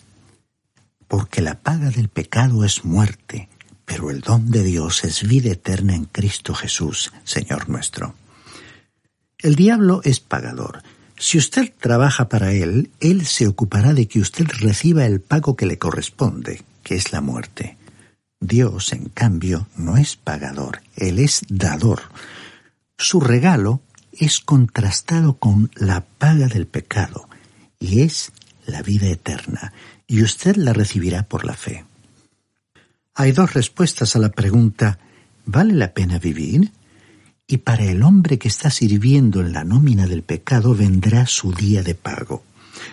Porque 1.07 1.41
la 1.41 1.59
paga 1.59 1.89
del 1.89 2.09
pecado 2.09 2.63
es 2.63 2.85
muerte, 2.85 3.49
pero 3.85 4.09
el 4.09 4.21
don 4.21 4.51
de 4.51 4.63
Dios 4.63 5.03
es 5.03 5.27
vida 5.27 5.51
eterna 5.51 5.95
en 5.95 6.05
Cristo 6.05 6.53
Jesús, 6.53 7.11
Señor 7.23 7.69
nuestro. 7.69 8.15
El 9.39 9.55
diablo 9.55 10.01
es 10.03 10.19
pagador, 10.19 10.83
si 11.17 11.37
usted 11.37 11.71
trabaja 11.79 12.27
para 12.27 12.51
Él, 12.51 12.91
Él 12.99 13.25
se 13.25 13.47
ocupará 13.47 13.93
de 13.93 14.07
que 14.07 14.19
usted 14.19 14.45
reciba 14.59 15.05
el 15.05 15.21
pago 15.21 15.55
que 15.55 15.65
le 15.65 15.77
corresponde, 15.77 16.63
que 16.83 16.95
es 16.95 17.13
la 17.13 17.21
muerte. 17.21 17.77
Dios, 18.39 18.91
en 18.91 19.05
cambio, 19.05 19.67
no 19.77 19.95
es 19.95 20.15
pagador, 20.15 20.81
Él 20.97 21.19
es 21.19 21.41
dador. 21.47 22.01
Su 22.97 23.21
regalo 23.21 23.81
es 24.11 24.39
contrastado 24.39 25.35
con 25.35 25.71
la 25.75 26.01
paga 26.01 26.47
del 26.47 26.67
pecado, 26.67 27.29
y 27.83 27.99
es 27.99 28.31
la 28.65 28.81
vida 28.81 29.07
eterna, 29.07 29.73
y 30.07 30.23
usted 30.23 30.55
la 30.55 30.71
recibirá 30.71 31.23
por 31.23 31.43
la 31.43 31.53
fe. 31.53 31.83
Hay 33.13 33.33
dos 33.33 33.53
respuestas 33.53 34.15
a 34.15 34.19
la 34.19 34.29
pregunta 34.29 34.99
¿vale 35.45 35.73
la 35.73 35.93
pena 35.93 36.17
vivir? 36.17 36.71
y 37.45 37.57
para 37.57 37.83
el 37.83 38.03
hombre 38.03 38.39
que 38.39 38.47
está 38.47 38.69
sirviendo 38.69 39.41
en 39.41 39.51
la 39.51 39.65
nómina 39.65 40.07
del 40.07 40.23
pecado 40.23 40.73
vendrá 40.73 41.27
su 41.27 41.51
día 41.51 41.83
de 41.83 41.93
pago. 41.93 42.41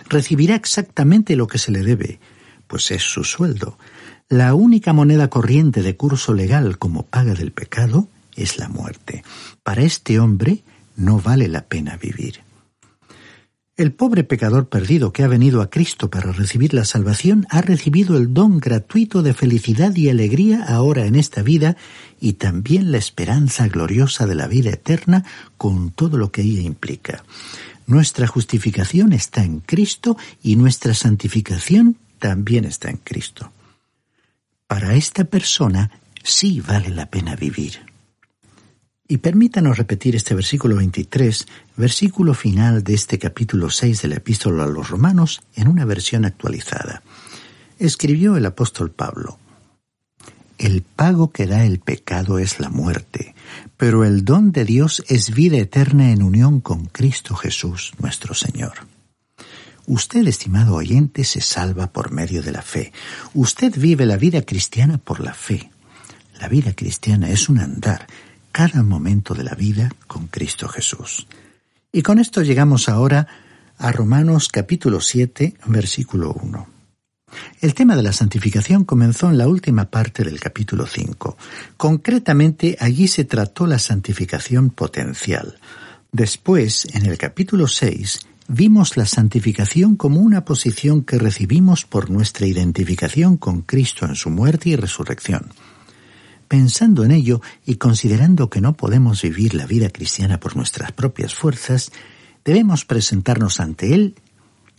Recibirá 0.09 0.55
exactamente 0.55 1.37
lo 1.37 1.47
que 1.47 1.57
se 1.57 1.71
le 1.71 1.83
debe, 1.83 2.19
pues 2.67 2.91
es 2.91 3.01
su 3.01 3.23
sueldo. 3.23 3.77
La 4.27 4.53
única 4.53 4.91
moneda 4.91 5.29
corriente 5.29 5.81
de 5.81 5.95
curso 5.95 6.33
legal 6.33 6.77
como 6.77 7.03
paga 7.03 7.33
del 7.33 7.53
pecado 7.53 8.09
es 8.35 8.57
la 8.57 8.67
muerte. 8.67 9.23
Para 9.63 9.83
este 9.83 10.19
hombre 10.19 10.63
no 10.97 11.21
vale 11.21 11.47
la 11.47 11.61
pena 11.61 11.95
vivir. 11.95 12.41
El 13.81 13.93
pobre 13.93 14.23
pecador 14.23 14.69
perdido 14.69 15.11
que 15.11 15.23
ha 15.23 15.27
venido 15.27 15.59
a 15.59 15.71
Cristo 15.71 16.11
para 16.11 16.31
recibir 16.31 16.75
la 16.75 16.85
salvación 16.85 17.47
ha 17.49 17.61
recibido 17.61 18.15
el 18.15 18.31
don 18.31 18.59
gratuito 18.59 19.23
de 19.23 19.33
felicidad 19.33 19.95
y 19.95 20.07
alegría 20.07 20.63
ahora 20.65 21.07
en 21.07 21.15
esta 21.15 21.41
vida 21.41 21.75
y 22.19 22.33
también 22.33 22.91
la 22.91 22.99
esperanza 22.99 23.67
gloriosa 23.69 24.27
de 24.27 24.35
la 24.35 24.45
vida 24.45 24.69
eterna 24.69 25.25
con 25.57 25.89
todo 25.89 26.19
lo 26.19 26.31
que 26.31 26.43
ella 26.43 26.61
implica. 26.61 27.23
Nuestra 27.87 28.27
justificación 28.27 29.13
está 29.13 29.43
en 29.43 29.61
Cristo 29.61 30.15
y 30.43 30.57
nuestra 30.57 30.93
santificación 30.93 31.97
también 32.19 32.65
está 32.65 32.91
en 32.91 32.97
Cristo. 32.97 33.51
Para 34.67 34.93
esta 34.93 35.23
persona 35.23 35.89
sí 36.21 36.61
vale 36.61 36.89
la 36.89 37.07
pena 37.07 37.35
vivir. 37.35 37.79
Y 39.11 39.17
permítanos 39.17 39.77
repetir 39.77 40.15
este 40.15 40.33
versículo 40.33 40.77
23, 40.77 41.45
versículo 41.81 42.35
final 42.35 42.83
de 42.83 42.93
este 42.93 43.17
capítulo 43.17 43.71
6 43.71 44.03
de 44.03 44.07
la 44.07 44.17
epístola 44.17 44.65
a 44.65 44.67
los 44.67 44.89
romanos 44.89 45.41
en 45.55 45.67
una 45.67 45.83
versión 45.83 46.25
actualizada. 46.25 47.01
Escribió 47.79 48.37
el 48.37 48.45
apóstol 48.45 48.91
Pablo, 48.91 49.39
El 50.59 50.83
pago 50.83 51.31
que 51.31 51.47
da 51.47 51.65
el 51.65 51.79
pecado 51.79 52.37
es 52.37 52.59
la 52.59 52.69
muerte, 52.69 53.33
pero 53.77 54.05
el 54.05 54.23
don 54.23 54.51
de 54.51 54.63
Dios 54.63 55.03
es 55.07 55.33
vida 55.33 55.57
eterna 55.57 56.11
en 56.11 56.21
unión 56.21 56.61
con 56.61 56.85
Cristo 56.85 57.35
Jesús 57.35 57.93
nuestro 57.97 58.35
Señor. 58.35 58.73
Usted, 59.87 60.27
estimado 60.27 60.75
oyente, 60.75 61.23
se 61.23 61.41
salva 61.41 61.91
por 61.91 62.11
medio 62.11 62.43
de 62.43 62.51
la 62.51 62.61
fe. 62.61 62.93
Usted 63.33 63.73
vive 63.75 64.05
la 64.05 64.17
vida 64.17 64.43
cristiana 64.43 64.99
por 64.99 65.19
la 65.19 65.33
fe. 65.33 65.71
La 66.39 66.47
vida 66.47 66.73
cristiana 66.73 67.31
es 67.31 67.49
un 67.49 67.57
andar, 67.57 68.05
cada 68.51 68.83
momento 68.83 69.33
de 69.33 69.43
la 69.43 69.55
vida 69.55 69.91
con 70.05 70.27
Cristo 70.27 70.67
Jesús. 70.67 71.25
Y 71.93 72.03
con 72.03 72.19
esto 72.19 72.41
llegamos 72.41 72.87
ahora 72.87 73.27
a 73.77 73.91
Romanos 73.91 74.47
capítulo 74.47 75.01
7, 75.01 75.55
versículo 75.65 76.31
1. 76.31 76.67
El 77.59 77.73
tema 77.73 77.97
de 77.97 78.03
la 78.03 78.13
santificación 78.13 78.85
comenzó 78.85 79.29
en 79.29 79.37
la 79.37 79.49
última 79.49 79.89
parte 79.89 80.23
del 80.23 80.39
capítulo 80.39 80.85
5. 80.85 81.37
Concretamente, 81.75 82.77
allí 82.79 83.09
se 83.09 83.25
trató 83.25 83.67
la 83.67 83.77
santificación 83.77 84.69
potencial. 84.69 85.59
Después, 86.13 86.87
en 86.93 87.07
el 87.07 87.17
capítulo 87.17 87.67
6, 87.67 88.19
vimos 88.47 88.95
la 88.95 89.05
santificación 89.05 89.97
como 89.97 90.21
una 90.21 90.45
posición 90.45 91.03
que 91.03 91.17
recibimos 91.17 91.85
por 91.85 92.09
nuestra 92.09 92.47
identificación 92.47 93.35
con 93.35 93.63
Cristo 93.63 94.05
en 94.05 94.15
su 94.15 94.29
muerte 94.29 94.69
y 94.69 94.77
resurrección. 94.77 95.51
Pensando 96.51 97.05
en 97.05 97.11
ello 97.11 97.39
y 97.65 97.75
considerando 97.75 98.49
que 98.49 98.59
no 98.59 98.73
podemos 98.73 99.21
vivir 99.21 99.53
la 99.53 99.65
vida 99.65 99.89
cristiana 99.89 100.37
por 100.37 100.57
nuestras 100.57 100.91
propias 100.91 101.33
fuerzas, 101.33 101.93
debemos 102.43 102.83
presentarnos 102.83 103.61
ante 103.61 103.95
Él 103.95 104.15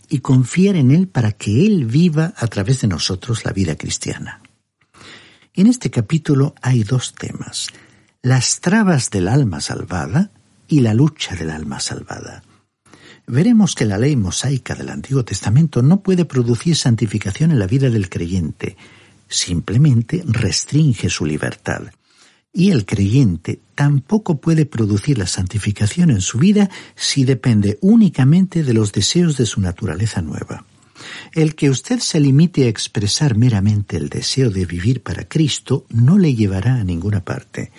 y 0.07 0.19
confiar 0.19 0.75
en 0.75 0.91
Él 0.91 1.07
para 1.07 1.31
que 1.31 1.65
Él 1.65 1.85
viva 1.85 2.35
a 2.37 2.45
través 2.45 2.81
de 2.81 2.89
nosotros 2.89 3.43
la 3.43 3.53
vida 3.53 3.75
cristiana. 3.75 4.43
En 5.55 5.65
este 5.65 5.89
capítulo 5.89 6.53
hay 6.61 6.83
dos 6.83 7.15
temas, 7.15 7.69
las 8.21 8.59
trabas 8.59 9.09
del 9.09 9.27
alma 9.27 9.59
salvada 9.59 10.29
y 10.67 10.81
la 10.81 10.93
lucha 10.93 11.35
del 11.35 11.49
alma 11.49 11.79
salvada. 11.79 12.43
Veremos 13.25 13.73
que 13.73 13.85
la 13.85 13.97
ley 13.97 14.15
mosaica 14.15 14.75
del 14.75 14.89
Antiguo 14.89 15.25
Testamento 15.25 15.81
no 15.81 16.03
puede 16.03 16.25
producir 16.25 16.75
santificación 16.75 17.49
en 17.49 17.57
la 17.57 17.65
vida 17.65 17.89
del 17.89 18.09
creyente, 18.09 18.77
simplemente 19.33 20.23
restringe 20.25 21.09
su 21.09 21.25
libertad. 21.25 21.81
Y 22.53 22.69
el 22.69 22.85
creyente 22.85 23.59
tampoco 23.73 24.39
puede 24.39 24.65
producir 24.67 25.17
la 25.17 25.25
santificación 25.25 26.11
en 26.11 26.21
su 26.21 26.37
vida 26.37 26.69
si 26.95 27.23
depende 27.23 27.79
únicamente 27.81 28.63
de 28.63 28.73
los 28.73 28.91
deseos 28.91 29.37
de 29.37 29.47
su 29.47 29.59
naturaleza 29.59 30.21
nueva. 30.21 30.65
El 31.33 31.55
que 31.55 31.71
usted 31.71 31.99
se 31.99 32.19
limite 32.19 32.65
a 32.65 32.67
expresar 32.67 33.35
meramente 33.35 33.97
el 33.97 34.09
deseo 34.09 34.51
de 34.51 34.65
vivir 34.65 35.01
para 35.01 35.27
Cristo 35.27 35.85
no 35.89 36.19
le 36.19 36.35
llevará 36.35 36.75
a 36.75 36.83
ninguna 36.83 37.25
parte. 37.25 37.71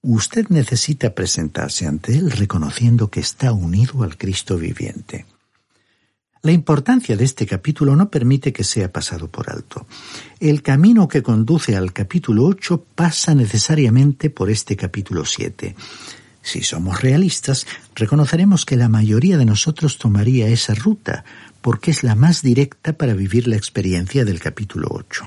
Usted 0.00 0.48
necesita 0.48 1.14
presentarse 1.14 1.86
ante 1.86 2.16
Él 2.16 2.30
reconociendo 2.30 3.10
que 3.10 3.20
está 3.20 3.52
unido 3.52 4.02
al 4.02 4.16
Cristo 4.16 4.56
viviente. 4.56 5.26
La 6.44 6.52
importancia 6.52 7.16
de 7.16 7.24
este 7.24 7.46
capítulo 7.46 7.96
no 7.96 8.10
permite 8.10 8.52
que 8.52 8.64
sea 8.64 8.92
pasado 8.92 9.28
por 9.28 9.48
alto. 9.48 9.86
El 10.38 10.60
camino 10.60 11.08
que 11.08 11.22
conduce 11.22 11.74
al 11.74 11.94
capítulo 11.94 12.44
8 12.44 12.84
pasa 12.94 13.34
necesariamente 13.34 14.28
por 14.28 14.50
este 14.50 14.76
capítulo 14.76 15.24
7. 15.24 15.74
Si 16.42 16.62
somos 16.62 17.00
realistas, 17.00 17.66
reconoceremos 17.94 18.66
que 18.66 18.76
la 18.76 18.90
mayoría 18.90 19.38
de 19.38 19.46
nosotros 19.46 19.96
tomaría 19.96 20.48
esa 20.48 20.74
ruta, 20.74 21.24
porque 21.62 21.92
es 21.92 22.04
la 22.04 22.14
más 22.14 22.42
directa 22.42 22.92
para 22.92 23.14
vivir 23.14 23.48
la 23.48 23.56
experiencia 23.56 24.26
del 24.26 24.38
capítulo 24.38 24.88
8. 24.90 25.26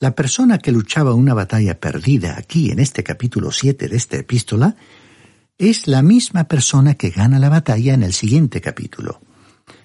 La 0.00 0.16
persona 0.16 0.58
que 0.58 0.72
luchaba 0.72 1.14
una 1.14 1.34
batalla 1.34 1.78
perdida 1.78 2.36
aquí 2.36 2.72
en 2.72 2.80
este 2.80 3.04
capítulo 3.04 3.52
7 3.52 3.86
de 3.86 3.96
esta 3.96 4.16
epístola 4.16 4.74
es 5.56 5.86
la 5.86 6.02
misma 6.02 6.48
persona 6.48 6.94
que 6.94 7.10
gana 7.10 7.38
la 7.38 7.48
batalla 7.48 7.94
en 7.94 8.02
el 8.02 8.12
siguiente 8.12 8.60
capítulo. 8.60 9.20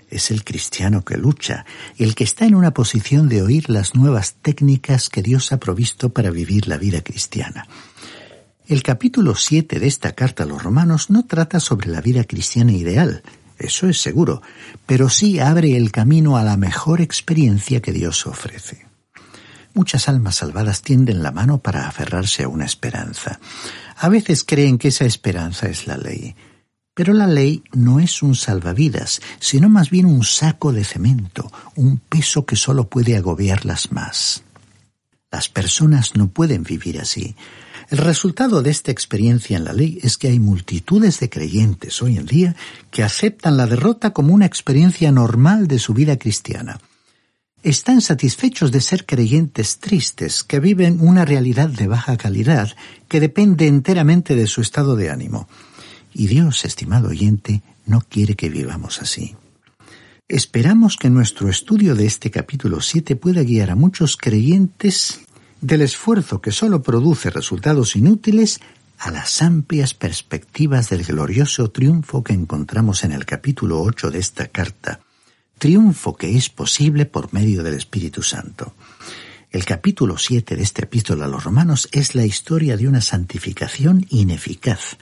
Es 0.09 0.31
el 0.31 0.43
cristiano 0.43 1.03
que 1.03 1.17
lucha, 1.17 1.65
el 1.97 2.15
que 2.15 2.23
está 2.23 2.45
en 2.45 2.55
una 2.55 2.73
posición 2.73 3.27
de 3.27 3.41
oír 3.41 3.69
las 3.69 3.95
nuevas 3.95 4.35
técnicas 4.41 5.09
que 5.09 5.21
Dios 5.21 5.51
ha 5.51 5.57
provisto 5.57 6.09
para 6.09 6.31
vivir 6.31 6.67
la 6.67 6.77
vida 6.77 7.01
cristiana. 7.01 7.67
El 8.67 8.83
capítulo 8.83 9.35
7 9.35 9.79
de 9.79 9.87
esta 9.87 10.13
carta 10.13 10.43
a 10.43 10.45
los 10.45 10.63
romanos 10.63 11.09
no 11.09 11.25
trata 11.25 11.59
sobre 11.59 11.89
la 11.89 12.01
vida 12.01 12.23
cristiana 12.23 12.73
ideal, 12.73 13.23
eso 13.57 13.87
es 13.87 14.01
seguro, 14.01 14.41
pero 14.85 15.09
sí 15.09 15.39
abre 15.39 15.75
el 15.77 15.91
camino 15.91 16.37
a 16.37 16.43
la 16.43 16.57
mejor 16.57 17.01
experiencia 17.01 17.81
que 17.81 17.91
Dios 17.91 18.27
ofrece. 18.27 18.85
Muchas 19.73 20.07
almas 20.09 20.35
salvadas 20.35 20.81
tienden 20.81 21.23
la 21.23 21.31
mano 21.31 21.59
para 21.59 21.87
aferrarse 21.87 22.43
a 22.43 22.47
una 22.47 22.65
esperanza. 22.65 23.39
A 23.97 24.09
veces 24.09 24.43
creen 24.43 24.77
que 24.77 24.89
esa 24.89 25.05
esperanza 25.05 25.67
es 25.67 25.87
la 25.87 25.97
ley. 25.97 26.35
Pero 26.97 27.13
la 27.13 27.27
ley 27.27 27.63
no 27.73 27.99
es 27.99 28.23
un 28.23 28.33
salvavidas, 28.33 29.21
sino 29.39 29.69
más 29.69 29.91
bien 29.91 30.07
un 30.07 30.23
saco 30.23 30.73
de 30.73 30.83
cemento, 30.83 31.51
un 31.75 31.99
peso 31.99 32.47
que 32.47 32.55
solo 32.55 32.89
puede 32.89 33.15
agobiarlas 33.15 33.91
más. 33.91 34.41
Las 35.31 35.47
personas 35.47 36.15
no 36.15 36.29
pueden 36.29 36.63
vivir 36.63 36.99
así. 36.99 37.35
El 37.91 37.99
resultado 37.99 38.63
de 38.63 38.71
esta 38.71 38.89
experiencia 38.89 39.57
en 39.57 39.65
la 39.65 39.73
ley 39.73 39.99
es 40.01 40.17
que 40.17 40.29
hay 40.29 40.39
multitudes 40.39 41.19
de 41.19 41.29
creyentes 41.29 42.01
hoy 42.01 42.17
en 42.17 42.25
día 42.25 42.55
que 42.89 43.03
aceptan 43.03 43.57
la 43.57 43.67
derrota 43.67 44.11
como 44.11 44.33
una 44.33 44.47
experiencia 44.47 45.11
normal 45.11 45.67
de 45.67 45.77
su 45.77 45.93
vida 45.93 46.17
cristiana. 46.17 46.79
Están 47.61 48.01
satisfechos 48.01 48.71
de 48.71 48.81
ser 48.81 49.05
creyentes 49.05 49.77
tristes 49.77 50.43
que 50.43 50.59
viven 50.59 50.97
una 50.99 51.25
realidad 51.25 51.69
de 51.69 51.85
baja 51.85 52.17
calidad 52.17 52.75
que 53.07 53.19
depende 53.19 53.67
enteramente 53.67 54.35
de 54.35 54.47
su 54.47 54.61
estado 54.61 54.95
de 54.95 55.11
ánimo. 55.11 55.47
Y 56.19 56.25
Dios, 56.25 56.65
estimado 56.65 57.09
oyente, 57.09 57.61
no 57.85 58.01
quiere 58.01 58.35
que 58.35 58.49
vivamos 58.49 59.03
así. 59.03 59.35
Esperamos 60.27 60.97
que 60.97 61.11
nuestro 61.11 61.47
estudio 61.47 61.93
de 61.93 62.07
este 62.07 62.31
capítulo 62.31 62.81
7 62.81 63.15
pueda 63.15 63.43
guiar 63.43 63.69
a 63.69 63.75
muchos 63.75 64.17
creyentes 64.17 65.19
del 65.61 65.83
esfuerzo 65.83 66.41
que 66.41 66.51
sólo 66.51 66.81
produce 66.81 67.29
resultados 67.29 67.95
inútiles 67.95 68.59
a 68.97 69.11
las 69.11 69.43
amplias 69.43 69.93
perspectivas 69.93 70.89
del 70.89 71.03
glorioso 71.03 71.69
triunfo 71.69 72.23
que 72.23 72.33
encontramos 72.33 73.03
en 73.03 73.11
el 73.11 73.23
capítulo 73.23 73.79
8 73.83 74.09
de 74.09 74.17
esta 74.17 74.47
carta, 74.47 75.01
triunfo 75.59 76.15
que 76.15 76.35
es 76.35 76.49
posible 76.49 77.05
por 77.05 77.31
medio 77.31 77.61
del 77.61 77.75
Espíritu 77.75 78.23
Santo. 78.23 78.73
El 79.51 79.65
capítulo 79.65 80.17
7 80.17 80.55
de 80.55 80.63
esta 80.63 80.81
epístola 80.81 81.25
a 81.25 81.27
los 81.27 81.43
romanos 81.43 81.87
es 81.91 82.15
la 82.15 82.25
historia 82.25 82.75
de 82.75 82.87
una 82.87 83.01
santificación 83.01 84.03
ineficaz. 84.09 84.97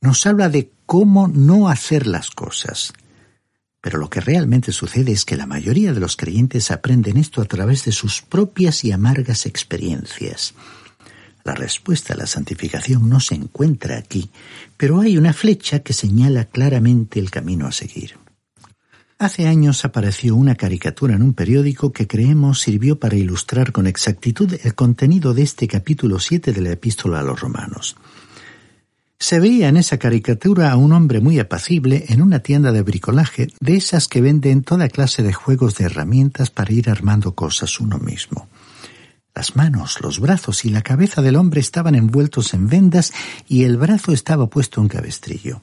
Nos 0.00 0.26
habla 0.26 0.48
de 0.48 0.70
cómo 0.84 1.28
no 1.28 1.68
hacer 1.68 2.06
las 2.06 2.30
cosas, 2.30 2.92
pero 3.80 3.98
lo 3.98 4.10
que 4.10 4.20
realmente 4.20 4.72
sucede 4.72 5.12
es 5.12 5.24
que 5.24 5.36
la 5.36 5.46
mayoría 5.46 5.92
de 5.92 6.00
los 6.00 6.16
creyentes 6.16 6.70
aprenden 6.70 7.16
esto 7.16 7.40
a 7.40 7.44
través 7.44 7.84
de 7.84 7.92
sus 7.92 8.20
propias 8.20 8.84
y 8.84 8.92
amargas 8.92 9.46
experiencias. 9.46 10.54
La 11.44 11.54
respuesta 11.54 12.14
a 12.14 12.16
la 12.16 12.26
santificación 12.26 13.08
no 13.08 13.20
se 13.20 13.36
encuentra 13.36 13.96
aquí, 13.96 14.30
pero 14.76 15.00
hay 15.00 15.16
una 15.16 15.32
flecha 15.32 15.78
que 15.78 15.92
señala 15.92 16.46
claramente 16.46 17.20
el 17.20 17.30
camino 17.30 17.68
a 17.68 17.72
seguir. 17.72 18.16
Hace 19.18 19.46
años 19.46 19.84
apareció 19.84 20.34
una 20.34 20.56
caricatura 20.56 21.14
en 21.14 21.22
un 21.22 21.32
periódico 21.32 21.92
que 21.92 22.08
creemos 22.08 22.60
sirvió 22.60 22.98
para 22.98 23.14
ilustrar 23.14 23.72
con 23.72 23.86
exactitud 23.86 24.52
el 24.62 24.74
contenido 24.74 25.32
de 25.32 25.42
este 25.42 25.68
capítulo 25.68 26.18
7 26.18 26.52
de 26.52 26.60
la 26.60 26.72
epístola 26.72 27.20
a 27.20 27.22
los 27.22 27.40
romanos. 27.40 27.96
Se 29.18 29.40
veía 29.40 29.68
en 29.68 29.76
esa 29.76 29.98
caricatura 29.98 30.70
a 30.70 30.76
un 30.76 30.92
hombre 30.92 31.20
muy 31.20 31.38
apacible 31.38 32.04
en 32.08 32.20
una 32.20 32.40
tienda 32.40 32.72
de 32.72 32.82
bricolaje, 32.82 33.48
de 33.60 33.76
esas 33.76 34.08
que 34.08 34.20
venden 34.20 34.62
toda 34.62 34.88
clase 34.88 35.22
de 35.22 35.32
juegos 35.32 35.76
de 35.76 35.86
herramientas 35.86 36.50
para 36.50 36.72
ir 36.72 36.90
armando 36.90 37.34
cosas 37.34 37.80
uno 37.80 37.98
mismo. 37.98 38.48
Las 39.34 39.56
manos, 39.56 39.98
los 40.00 40.20
brazos 40.20 40.64
y 40.64 40.70
la 40.70 40.82
cabeza 40.82 41.22
del 41.22 41.36
hombre 41.36 41.60
estaban 41.60 41.94
envueltos 41.94 42.54
en 42.54 42.68
vendas 42.68 43.12
y 43.48 43.64
el 43.64 43.76
brazo 43.76 44.12
estaba 44.12 44.48
puesto 44.48 44.80
en 44.80 44.88
cabestrillo. 44.88 45.62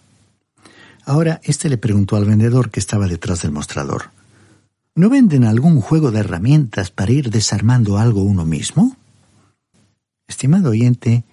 Ahora 1.06 1.42
éste 1.44 1.70
le 1.70 1.78
preguntó 1.78 2.16
al 2.16 2.26
vendedor 2.26 2.72
que 2.72 2.80
estaba 2.80 3.08
detrás 3.08 3.42
del 3.42 3.52
mostrador 3.52 4.12
¿No 4.96 5.10
venden 5.10 5.44
algún 5.44 5.82
juego 5.82 6.12
de 6.12 6.20
herramientas 6.20 6.92
para 6.92 7.12
ir 7.12 7.32
desarmando 7.32 7.98
algo 7.98 8.22
uno 8.22 8.46
mismo? 8.46 8.96
Estimado 10.28 10.70
oyente, 10.70 11.24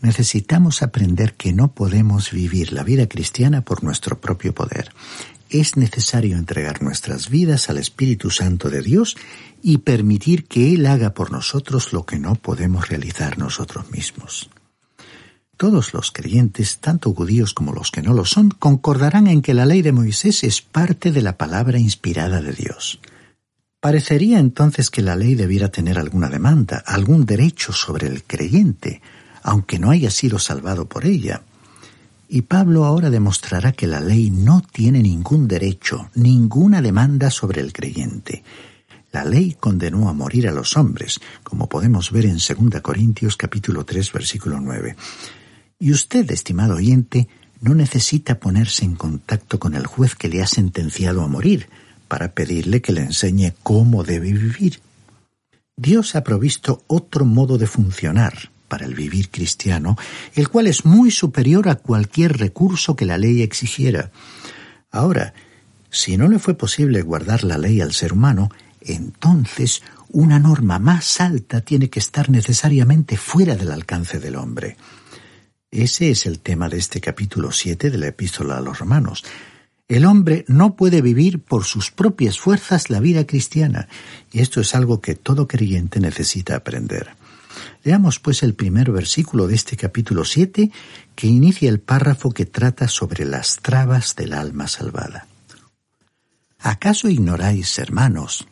necesitamos 0.00 0.82
aprender 0.82 1.34
que 1.34 1.52
no 1.52 1.72
podemos 1.72 2.30
vivir 2.30 2.72
la 2.72 2.84
vida 2.84 3.08
cristiana 3.08 3.62
por 3.62 3.82
nuestro 3.84 4.20
propio 4.20 4.54
poder. 4.54 4.92
Es 5.50 5.76
necesario 5.76 6.36
entregar 6.36 6.82
nuestras 6.82 7.30
vidas 7.30 7.70
al 7.70 7.78
Espíritu 7.78 8.30
Santo 8.30 8.68
de 8.70 8.82
Dios 8.82 9.16
y 9.62 9.78
permitir 9.78 10.44
que 10.44 10.74
Él 10.74 10.86
haga 10.86 11.14
por 11.14 11.32
nosotros 11.32 11.92
lo 11.92 12.04
que 12.04 12.18
no 12.18 12.34
podemos 12.34 12.88
realizar 12.88 13.38
nosotros 13.38 13.90
mismos. 13.90 14.50
Todos 15.56 15.92
los 15.92 16.12
creyentes, 16.12 16.78
tanto 16.78 17.12
judíos 17.12 17.52
como 17.52 17.72
los 17.72 17.90
que 17.90 18.02
no 18.02 18.14
lo 18.14 18.24
son, 18.24 18.50
concordarán 18.50 19.26
en 19.26 19.42
que 19.42 19.54
la 19.54 19.66
ley 19.66 19.82
de 19.82 19.90
Moisés 19.90 20.44
es 20.44 20.62
parte 20.62 21.10
de 21.10 21.22
la 21.22 21.36
palabra 21.36 21.80
inspirada 21.80 22.40
de 22.40 22.52
Dios. 22.52 23.00
Parecería 23.80 24.38
entonces 24.38 24.90
que 24.90 25.02
la 25.02 25.16
ley 25.16 25.34
debiera 25.34 25.68
tener 25.68 25.98
alguna 25.98 26.28
demanda, 26.28 26.82
algún 26.86 27.26
derecho 27.26 27.72
sobre 27.72 28.06
el 28.06 28.22
creyente, 28.22 29.00
aunque 29.48 29.78
no 29.78 29.90
haya 29.90 30.10
sido 30.10 30.38
salvado 30.38 30.84
por 30.84 31.06
ella. 31.06 31.40
Y 32.28 32.42
Pablo 32.42 32.84
ahora 32.84 33.08
demostrará 33.08 33.72
que 33.72 33.86
la 33.86 33.98
ley 33.98 34.28
no 34.30 34.60
tiene 34.60 35.02
ningún 35.02 35.48
derecho, 35.48 36.10
ninguna 36.14 36.82
demanda 36.82 37.30
sobre 37.30 37.62
el 37.62 37.72
creyente. 37.72 38.44
La 39.10 39.24
ley 39.24 39.56
condenó 39.58 40.10
a 40.10 40.12
morir 40.12 40.48
a 40.48 40.52
los 40.52 40.76
hombres, 40.76 41.18
como 41.42 41.66
podemos 41.66 42.10
ver 42.10 42.26
en 42.26 42.36
2 42.36 42.82
Corintios 42.82 43.38
capítulo 43.38 43.86
3 43.86 44.12
versículo 44.12 44.60
9. 44.60 44.96
Y 45.78 45.92
usted, 45.92 46.30
estimado 46.30 46.74
oyente, 46.74 47.26
no 47.62 47.74
necesita 47.74 48.38
ponerse 48.38 48.84
en 48.84 48.96
contacto 48.96 49.58
con 49.58 49.74
el 49.74 49.86
juez 49.86 50.14
que 50.14 50.28
le 50.28 50.42
ha 50.42 50.46
sentenciado 50.46 51.22
a 51.22 51.28
morir 51.28 51.70
para 52.06 52.32
pedirle 52.32 52.82
que 52.82 52.92
le 52.92 53.00
enseñe 53.00 53.54
cómo 53.62 54.04
debe 54.04 54.30
vivir. 54.30 54.80
Dios 55.74 56.16
ha 56.16 56.22
provisto 56.22 56.84
otro 56.86 57.24
modo 57.24 57.56
de 57.56 57.66
funcionar, 57.66 58.50
para 58.68 58.86
el 58.86 58.94
vivir 58.94 59.30
cristiano, 59.30 59.96
el 60.34 60.48
cual 60.48 60.66
es 60.66 60.84
muy 60.84 61.10
superior 61.10 61.68
a 61.68 61.76
cualquier 61.76 62.38
recurso 62.38 62.94
que 62.94 63.06
la 63.06 63.18
ley 63.18 63.42
exigiera. 63.42 64.10
Ahora, 64.90 65.34
si 65.90 66.16
no 66.16 66.28
le 66.28 66.38
fue 66.38 66.54
posible 66.54 67.02
guardar 67.02 67.44
la 67.44 67.58
ley 67.58 67.80
al 67.80 67.92
ser 67.92 68.12
humano, 68.12 68.50
entonces 68.80 69.82
una 70.10 70.38
norma 70.38 70.78
más 70.78 71.20
alta 71.20 71.60
tiene 71.60 71.90
que 71.90 71.98
estar 71.98 72.30
necesariamente 72.30 73.16
fuera 73.16 73.56
del 73.56 73.72
alcance 73.72 74.18
del 74.18 74.36
hombre. 74.36 74.76
Ese 75.70 76.10
es 76.10 76.24
el 76.24 76.40
tema 76.40 76.68
de 76.68 76.78
este 76.78 77.00
capítulo 77.00 77.52
7 77.52 77.90
de 77.90 77.98
la 77.98 78.08
epístola 78.08 78.56
a 78.56 78.60
los 78.62 78.78
romanos. 78.78 79.24
El 79.86 80.06
hombre 80.06 80.44
no 80.48 80.76
puede 80.76 81.02
vivir 81.02 81.40
por 81.40 81.64
sus 81.64 81.90
propias 81.90 82.38
fuerzas 82.38 82.90
la 82.90 83.00
vida 83.00 83.26
cristiana, 83.26 83.88
y 84.32 84.40
esto 84.40 84.60
es 84.60 84.74
algo 84.74 85.00
que 85.00 85.14
todo 85.14 85.48
creyente 85.48 86.00
necesita 86.00 86.56
aprender. 86.56 87.17
Leamos 87.88 88.20
pues 88.20 88.42
el 88.42 88.52
primer 88.52 88.92
versículo 88.92 89.46
de 89.46 89.54
este 89.54 89.74
capítulo 89.74 90.26
7 90.26 90.70
que 91.14 91.26
inicia 91.26 91.70
el 91.70 91.80
párrafo 91.80 92.32
que 92.32 92.44
trata 92.44 92.86
sobre 92.86 93.24
las 93.24 93.60
trabas 93.62 94.14
del 94.14 94.34
alma 94.34 94.68
salvada. 94.68 95.26
¿Acaso 96.58 97.08
ignoráis, 97.08 97.78
hermanos, 97.78 98.46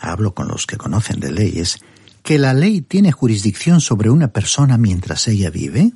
hablo 0.00 0.34
con 0.34 0.48
los 0.48 0.66
que 0.66 0.76
conocen 0.76 1.20
de 1.20 1.30
leyes, 1.30 1.78
que 2.24 2.40
la 2.40 2.52
ley 2.52 2.80
tiene 2.80 3.12
jurisdicción 3.12 3.80
sobre 3.80 4.10
una 4.10 4.32
persona 4.32 4.76
mientras 4.76 5.28
ella 5.28 5.50
vive? 5.50 5.92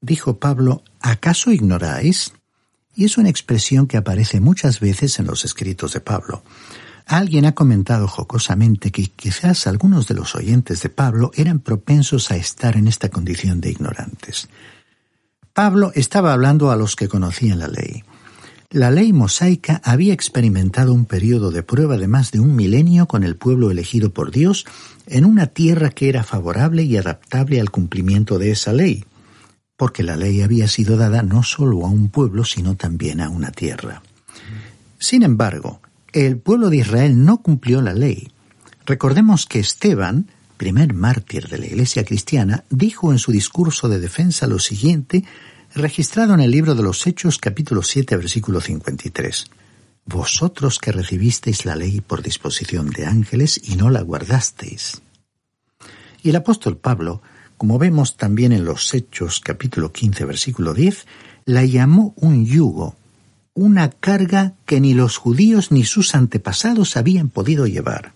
Dijo 0.00 0.38
Pablo, 0.38 0.82
¿acaso 1.00 1.52
ignoráis? 1.52 2.32
y 2.96 3.04
es 3.04 3.18
una 3.18 3.28
expresión 3.28 3.86
que 3.86 3.98
aparece 3.98 4.40
muchas 4.40 4.80
veces 4.80 5.18
en 5.18 5.26
los 5.26 5.44
escritos 5.44 5.92
de 5.92 6.00
Pablo. 6.00 6.42
Alguien 7.08 7.46
ha 7.46 7.54
comentado 7.54 8.06
jocosamente 8.06 8.90
que 8.90 9.06
quizás 9.06 9.66
algunos 9.66 10.08
de 10.08 10.14
los 10.14 10.34
oyentes 10.34 10.82
de 10.82 10.90
Pablo 10.90 11.30
eran 11.34 11.58
propensos 11.58 12.30
a 12.30 12.36
estar 12.36 12.76
en 12.76 12.86
esta 12.86 13.08
condición 13.08 13.62
de 13.62 13.70
ignorantes. 13.70 14.46
Pablo 15.54 15.90
estaba 15.94 16.34
hablando 16.34 16.70
a 16.70 16.76
los 16.76 16.96
que 16.96 17.08
conocían 17.08 17.60
la 17.60 17.68
ley. 17.68 18.04
La 18.68 18.90
ley 18.90 19.14
mosaica 19.14 19.80
había 19.84 20.12
experimentado 20.12 20.92
un 20.92 21.06
periodo 21.06 21.50
de 21.50 21.62
prueba 21.62 21.96
de 21.96 22.08
más 22.08 22.30
de 22.30 22.40
un 22.40 22.54
milenio 22.54 23.08
con 23.08 23.24
el 23.24 23.36
pueblo 23.36 23.70
elegido 23.70 24.12
por 24.12 24.30
Dios 24.30 24.66
en 25.06 25.24
una 25.24 25.46
tierra 25.46 25.88
que 25.88 26.10
era 26.10 26.24
favorable 26.24 26.82
y 26.82 26.98
adaptable 26.98 27.58
al 27.58 27.70
cumplimiento 27.70 28.38
de 28.38 28.50
esa 28.50 28.74
ley, 28.74 29.06
porque 29.78 30.02
la 30.02 30.16
ley 30.16 30.42
había 30.42 30.68
sido 30.68 30.98
dada 30.98 31.22
no 31.22 31.42
solo 31.42 31.86
a 31.86 31.88
un 31.88 32.10
pueblo, 32.10 32.44
sino 32.44 32.76
también 32.76 33.22
a 33.22 33.30
una 33.30 33.50
tierra. 33.50 34.02
Sin 34.98 35.22
embargo, 35.22 35.80
el 36.26 36.38
pueblo 36.38 36.68
de 36.68 36.78
Israel 36.78 37.24
no 37.24 37.42
cumplió 37.42 37.80
la 37.80 37.94
ley. 37.94 38.32
Recordemos 38.86 39.46
que 39.46 39.60
Esteban, 39.60 40.28
primer 40.56 40.92
mártir 40.92 41.48
de 41.48 41.58
la 41.58 41.66
Iglesia 41.66 42.04
cristiana, 42.04 42.64
dijo 42.70 43.12
en 43.12 43.18
su 43.18 43.30
discurso 43.30 43.88
de 43.88 44.00
defensa 44.00 44.46
lo 44.48 44.58
siguiente 44.58 45.24
registrado 45.74 46.34
en 46.34 46.40
el 46.40 46.50
libro 46.50 46.74
de 46.74 46.82
los 46.82 47.06
Hechos 47.06 47.38
capítulo 47.38 47.82
7 47.82 48.16
versículo 48.16 48.60
53. 48.60 49.44
Vosotros 50.06 50.78
que 50.78 50.90
recibisteis 50.90 51.64
la 51.64 51.76
ley 51.76 52.00
por 52.00 52.22
disposición 52.22 52.90
de 52.90 53.06
ángeles 53.06 53.60
y 53.62 53.76
no 53.76 53.90
la 53.90 54.00
guardasteis. 54.00 55.02
Y 56.22 56.30
el 56.30 56.36
apóstol 56.36 56.78
Pablo, 56.78 57.22
como 57.56 57.78
vemos 57.78 58.16
también 58.16 58.52
en 58.52 58.64
los 58.64 58.92
Hechos 58.92 59.38
capítulo 59.38 59.92
15 59.92 60.24
versículo 60.24 60.74
10, 60.74 61.06
la 61.44 61.64
llamó 61.64 62.14
un 62.16 62.44
yugo, 62.44 62.96
una 63.58 63.90
carga 63.90 64.52
que 64.66 64.80
ni 64.80 64.94
los 64.94 65.16
judíos 65.16 65.72
ni 65.72 65.82
sus 65.82 66.14
antepasados 66.14 66.96
habían 66.96 67.28
podido 67.28 67.66
llevar. 67.66 68.12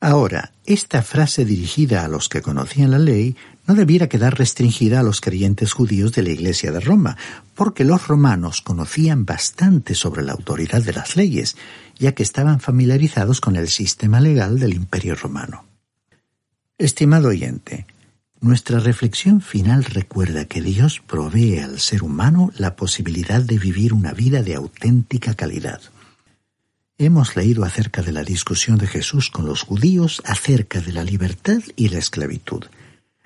Ahora, 0.00 0.52
esta 0.66 1.02
frase 1.02 1.44
dirigida 1.44 2.04
a 2.04 2.08
los 2.08 2.28
que 2.28 2.40
conocían 2.40 2.92
la 2.92 2.98
ley 2.98 3.36
no 3.66 3.74
debiera 3.74 4.08
quedar 4.08 4.38
restringida 4.38 5.00
a 5.00 5.02
los 5.02 5.20
creyentes 5.20 5.72
judíos 5.72 6.12
de 6.12 6.22
la 6.22 6.30
Iglesia 6.30 6.70
de 6.70 6.78
Roma, 6.78 7.16
porque 7.56 7.84
los 7.84 8.06
romanos 8.06 8.62
conocían 8.62 9.26
bastante 9.26 9.96
sobre 9.96 10.22
la 10.22 10.32
autoridad 10.32 10.82
de 10.82 10.92
las 10.92 11.16
leyes, 11.16 11.56
ya 11.98 12.12
que 12.12 12.22
estaban 12.22 12.60
familiarizados 12.60 13.40
con 13.40 13.56
el 13.56 13.68
sistema 13.68 14.20
legal 14.20 14.60
del 14.60 14.74
Imperio 14.74 15.16
romano. 15.16 15.64
Estimado 16.78 17.28
oyente, 17.28 17.84
nuestra 18.40 18.80
reflexión 18.80 19.40
final 19.40 19.84
recuerda 19.84 20.46
que 20.46 20.62
Dios 20.62 21.00
provee 21.06 21.58
al 21.58 21.78
ser 21.78 22.02
humano 22.02 22.50
la 22.56 22.74
posibilidad 22.74 23.42
de 23.42 23.58
vivir 23.58 23.92
una 23.92 24.12
vida 24.12 24.42
de 24.42 24.54
auténtica 24.54 25.34
calidad. 25.34 25.80
Hemos 26.96 27.36
leído 27.36 27.64
acerca 27.64 28.02
de 28.02 28.12
la 28.12 28.22
discusión 28.22 28.78
de 28.78 28.86
Jesús 28.86 29.30
con 29.30 29.46
los 29.46 29.62
judíos 29.62 30.22
acerca 30.24 30.80
de 30.80 30.92
la 30.92 31.04
libertad 31.04 31.60
y 31.76 31.88
la 31.88 31.98
esclavitud. 31.98 32.64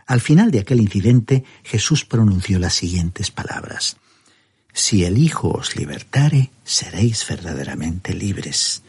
Al 0.07 0.20
final 0.20 0.50
de 0.50 0.61
aquel 0.61 0.81
incidente, 0.81 1.44
Jesús 1.62 2.05
pronunció 2.05 2.59
las 2.59 2.74
siguientes 2.74 3.31
palabras. 3.31 3.96
Si 4.72 5.05
el 5.05 5.18
Hijo 5.18 5.48
os 5.50 5.77
libertare, 5.77 6.50
seréis 6.64 7.27
verdaderamente 7.29 8.14
libres. 8.14 8.83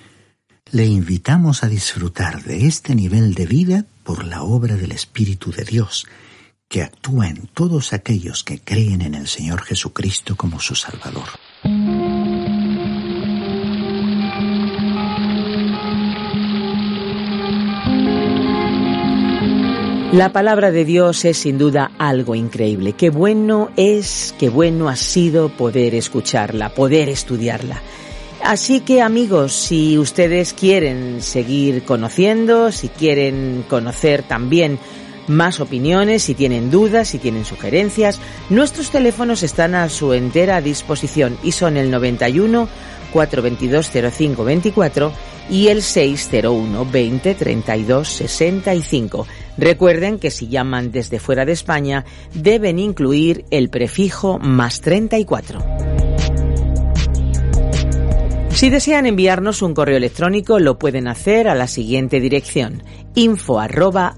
Le 0.71 0.85
invitamos 0.85 1.63
a 1.63 1.67
disfrutar 1.67 2.43
de 2.43 2.65
este 2.65 2.95
nivel 2.95 3.35
de 3.35 3.45
vida 3.45 3.85
por 4.05 4.23
la 4.23 4.43
obra 4.43 4.75
del 4.75 4.91
Espíritu 4.91 5.51
de 5.51 5.65
Dios, 5.65 6.05
que 6.69 6.83
actúa 6.83 7.27
en 7.27 7.47
todos 7.47 7.91
aquellos 7.91 8.43
que 8.43 8.59
creen 8.59 9.01
en 9.01 9.15
el 9.15 9.27
Señor 9.27 9.63
Jesucristo 9.63 10.37
como 10.37 10.59
su 10.59 10.75
Salvador. 10.75 11.27
La 20.13 20.31
palabra 20.31 20.71
de 20.71 20.85
Dios 20.85 21.25
es 21.25 21.37
sin 21.37 21.57
duda 21.57 21.91
algo 21.97 22.35
increíble. 22.35 22.93
Qué 22.93 23.09
bueno 23.09 23.71
es, 23.75 24.33
qué 24.39 24.49
bueno 24.49 24.87
ha 24.87 24.95
sido 24.95 25.49
poder 25.49 25.95
escucharla, 25.95 26.69
poder 26.69 27.09
estudiarla. 27.09 27.81
Así 28.45 28.81
que 28.81 29.01
amigos, 29.01 29.53
si 29.53 29.97
ustedes 29.97 30.53
quieren 30.53 31.23
seguir 31.23 31.84
conociendo, 31.84 32.71
si 32.71 32.89
quieren 32.89 33.65
conocer 33.67 34.21
también 34.21 34.77
más 35.27 35.60
opiniones, 35.60 36.21
si 36.21 36.36
tienen 36.36 36.69
dudas, 36.69 37.08
si 37.08 37.17
tienen 37.17 37.43
sugerencias, 37.43 38.19
nuestros 38.51 38.91
teléfonos 38.91 39.41
están 39.41 39.73
a 39.73 39.89
su 39.89 40.13
entera 40.13 40.62
disposición 40.62 41.39
y 41.41 41.53
son 41.53 41.75
el 41.75 41.89
91 41.89 42.69
422 43.12 43.89
0524 43.89 45.12
y 45.49 45.69
el 45.69 45.81
601 45.81 46.86
20 46.86 47.34
32 47.34 48.08
65. 48.08 49.25
Recuerden 49.58 50.19
que 50.19 50.29
si 50.29 50.49
llaman 50.49 50.91
desde 50.91 51.17
fuera 51.19 51.45
de 51.45 51.53
España 51.53 52.05
deben 52.36 52.77
incluir 52.77 53.43
el 53.49 53.69
prefijo 53.69 54.38
más 54.38 54.81
34. 54.81 56.34
Si 58.55 58.69
desean 58.69 59.05
enviarnos 59.05 59.61
un 59.61 59.73
correo 59.73 59.97
electrónico 59.97 60.59
lo 60.59 60.79
pueden 60.79 61.09
hacer 61.09 61.49
a 61.49 61.55
la 61.55 61.67
siguiente 61.67 62.21
dirección 62.21 62.83
info 63.13 63.59
arroba 63.59 64.15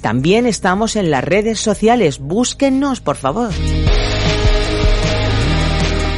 También 0.00 0.46
estamos 0.46 0.96
en 0.96 1.12
las 1.12 1.22
redes 1.22 1.60
sociales, 1.60 2.18
búsquennos 2.18 3.00
por 3.00 3.14
favor. 3.14 3.50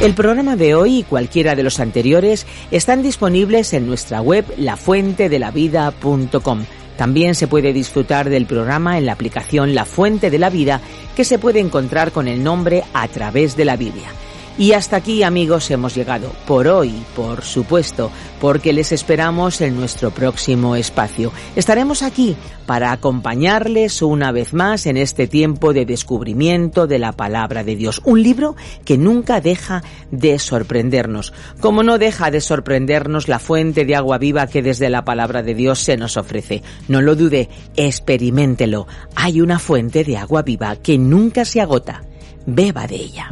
El 0.01 0.15
programa 0.15 0.55
de 0.55 0.73
hoy 0.73 0.99
y 0.99 1.03
cualquiera 1.03 1.55
de 1.55 1.61
los 1.61 1.79
anteriores 1.79 2.47
están 2.71 3.03
disponibles 3.03 3.73
en 3.73 3.85
nuestra 3.85 4.21
web 4.21 4.43
lafuentedelavida.com. 4.57 6.65
También 6.97 7.35
se 7.35 7.47
puede 7.47 7.73
disfrutar 7.73 8.29
del 8.29 8.45
programa 8.45 8.97
en 8.97 9.05
la 9.05 9.13
aplicación 9.13 9.75
La 9.75 9.85
Fuente 9.85 10.29
de 10.29 10.39
la 10.39 10.49
Vida 10.49 10.81
que 11.15 11.25
se 11.25 11.39
puede 11.39 11.59
encontrar 11.59 12.11
con 12.11 12.27
el 12.27 12.43
nombre 12.43 12.83
A 12.93 13.07
través 13.07 13.55
de 13.57 13.65
la 13.65 13.75
Biblia. 13.75 14.09
Y 14.57 14.71
hasta 14.71 14.95
aquí 14.95 15.21
amigos 15.21 15.69
hemos 15.69 15.95
llegado, 15.95 16.31
por 16.47 16.69
hoy, 16.69 16.93
por 17.13 17.43
supuesto, 17.43 18.09
porque 18.39 18.71
les 18.71 18.93
esperamos 18.93 19.59
en 19.59 19.75
nuestro 19.75 20.11
próximo 20.11 20.77
espacio. 20.77 21.33
Estaremos 21.57 22.01
aquí 22.01 22.37
para 22.65 22.93
acompañarles 22.93 24.01
una 24.01 24.31
vez 24.31 24.53
más 24.53 24.85
en 24.85 24.95
este 24.95 25.27
tiempo 25.27 25.73
de 25.73 25.85
descubrimiento 25.85 26.87
de 26.87 26.99
la 26.99 27.11
palabra 27.11 27.65
de 27.65 27.75
Dios. 27.75 28.01
Un 28.05 28.23
libro 28.23 28.55
que 28.85 28.97
nunca 28.97 29.41
deja 29.41 29.83
de 30.11 30.39
sorprendernos, 30.39 31.33
como 31.59 31.83
no 31.83 31.97
deja 31.97 32.31
de 32.31 32.39
sorprendernos 32.39 33.27
la 33.27 33.39
fuente 33.39 33.83
de 33.83 33.95
agua 33.97 34.19
viva 34.19 34.47
que 34.47 34.61
desde 34.61 34.89
la 34.89 35.03
palabra 35.03 35.43
de 35.43 35.53
Dios 35.53 35.79
se 35.79 35.97
nos 35.97 36.15
ofrece. 36.15 36.63
No 36.87 37.01
lo 37.01 37.17
dude, 37.17 37.49
experimentelo. 37.75 38.87
Hay 39.15 39.41
una 39.41 39.59
fuente 39.59 40.05
de 40.05 40.15
agua 40.15 40.43
viva 40.43 40.77
que 40.77 40.97
nunca 40.97 41.43
se 41.43 41.59
agota. 41.59 42.03
Beba 42.45 42.87
de 42.87 42.95
ella. 42.95 43.31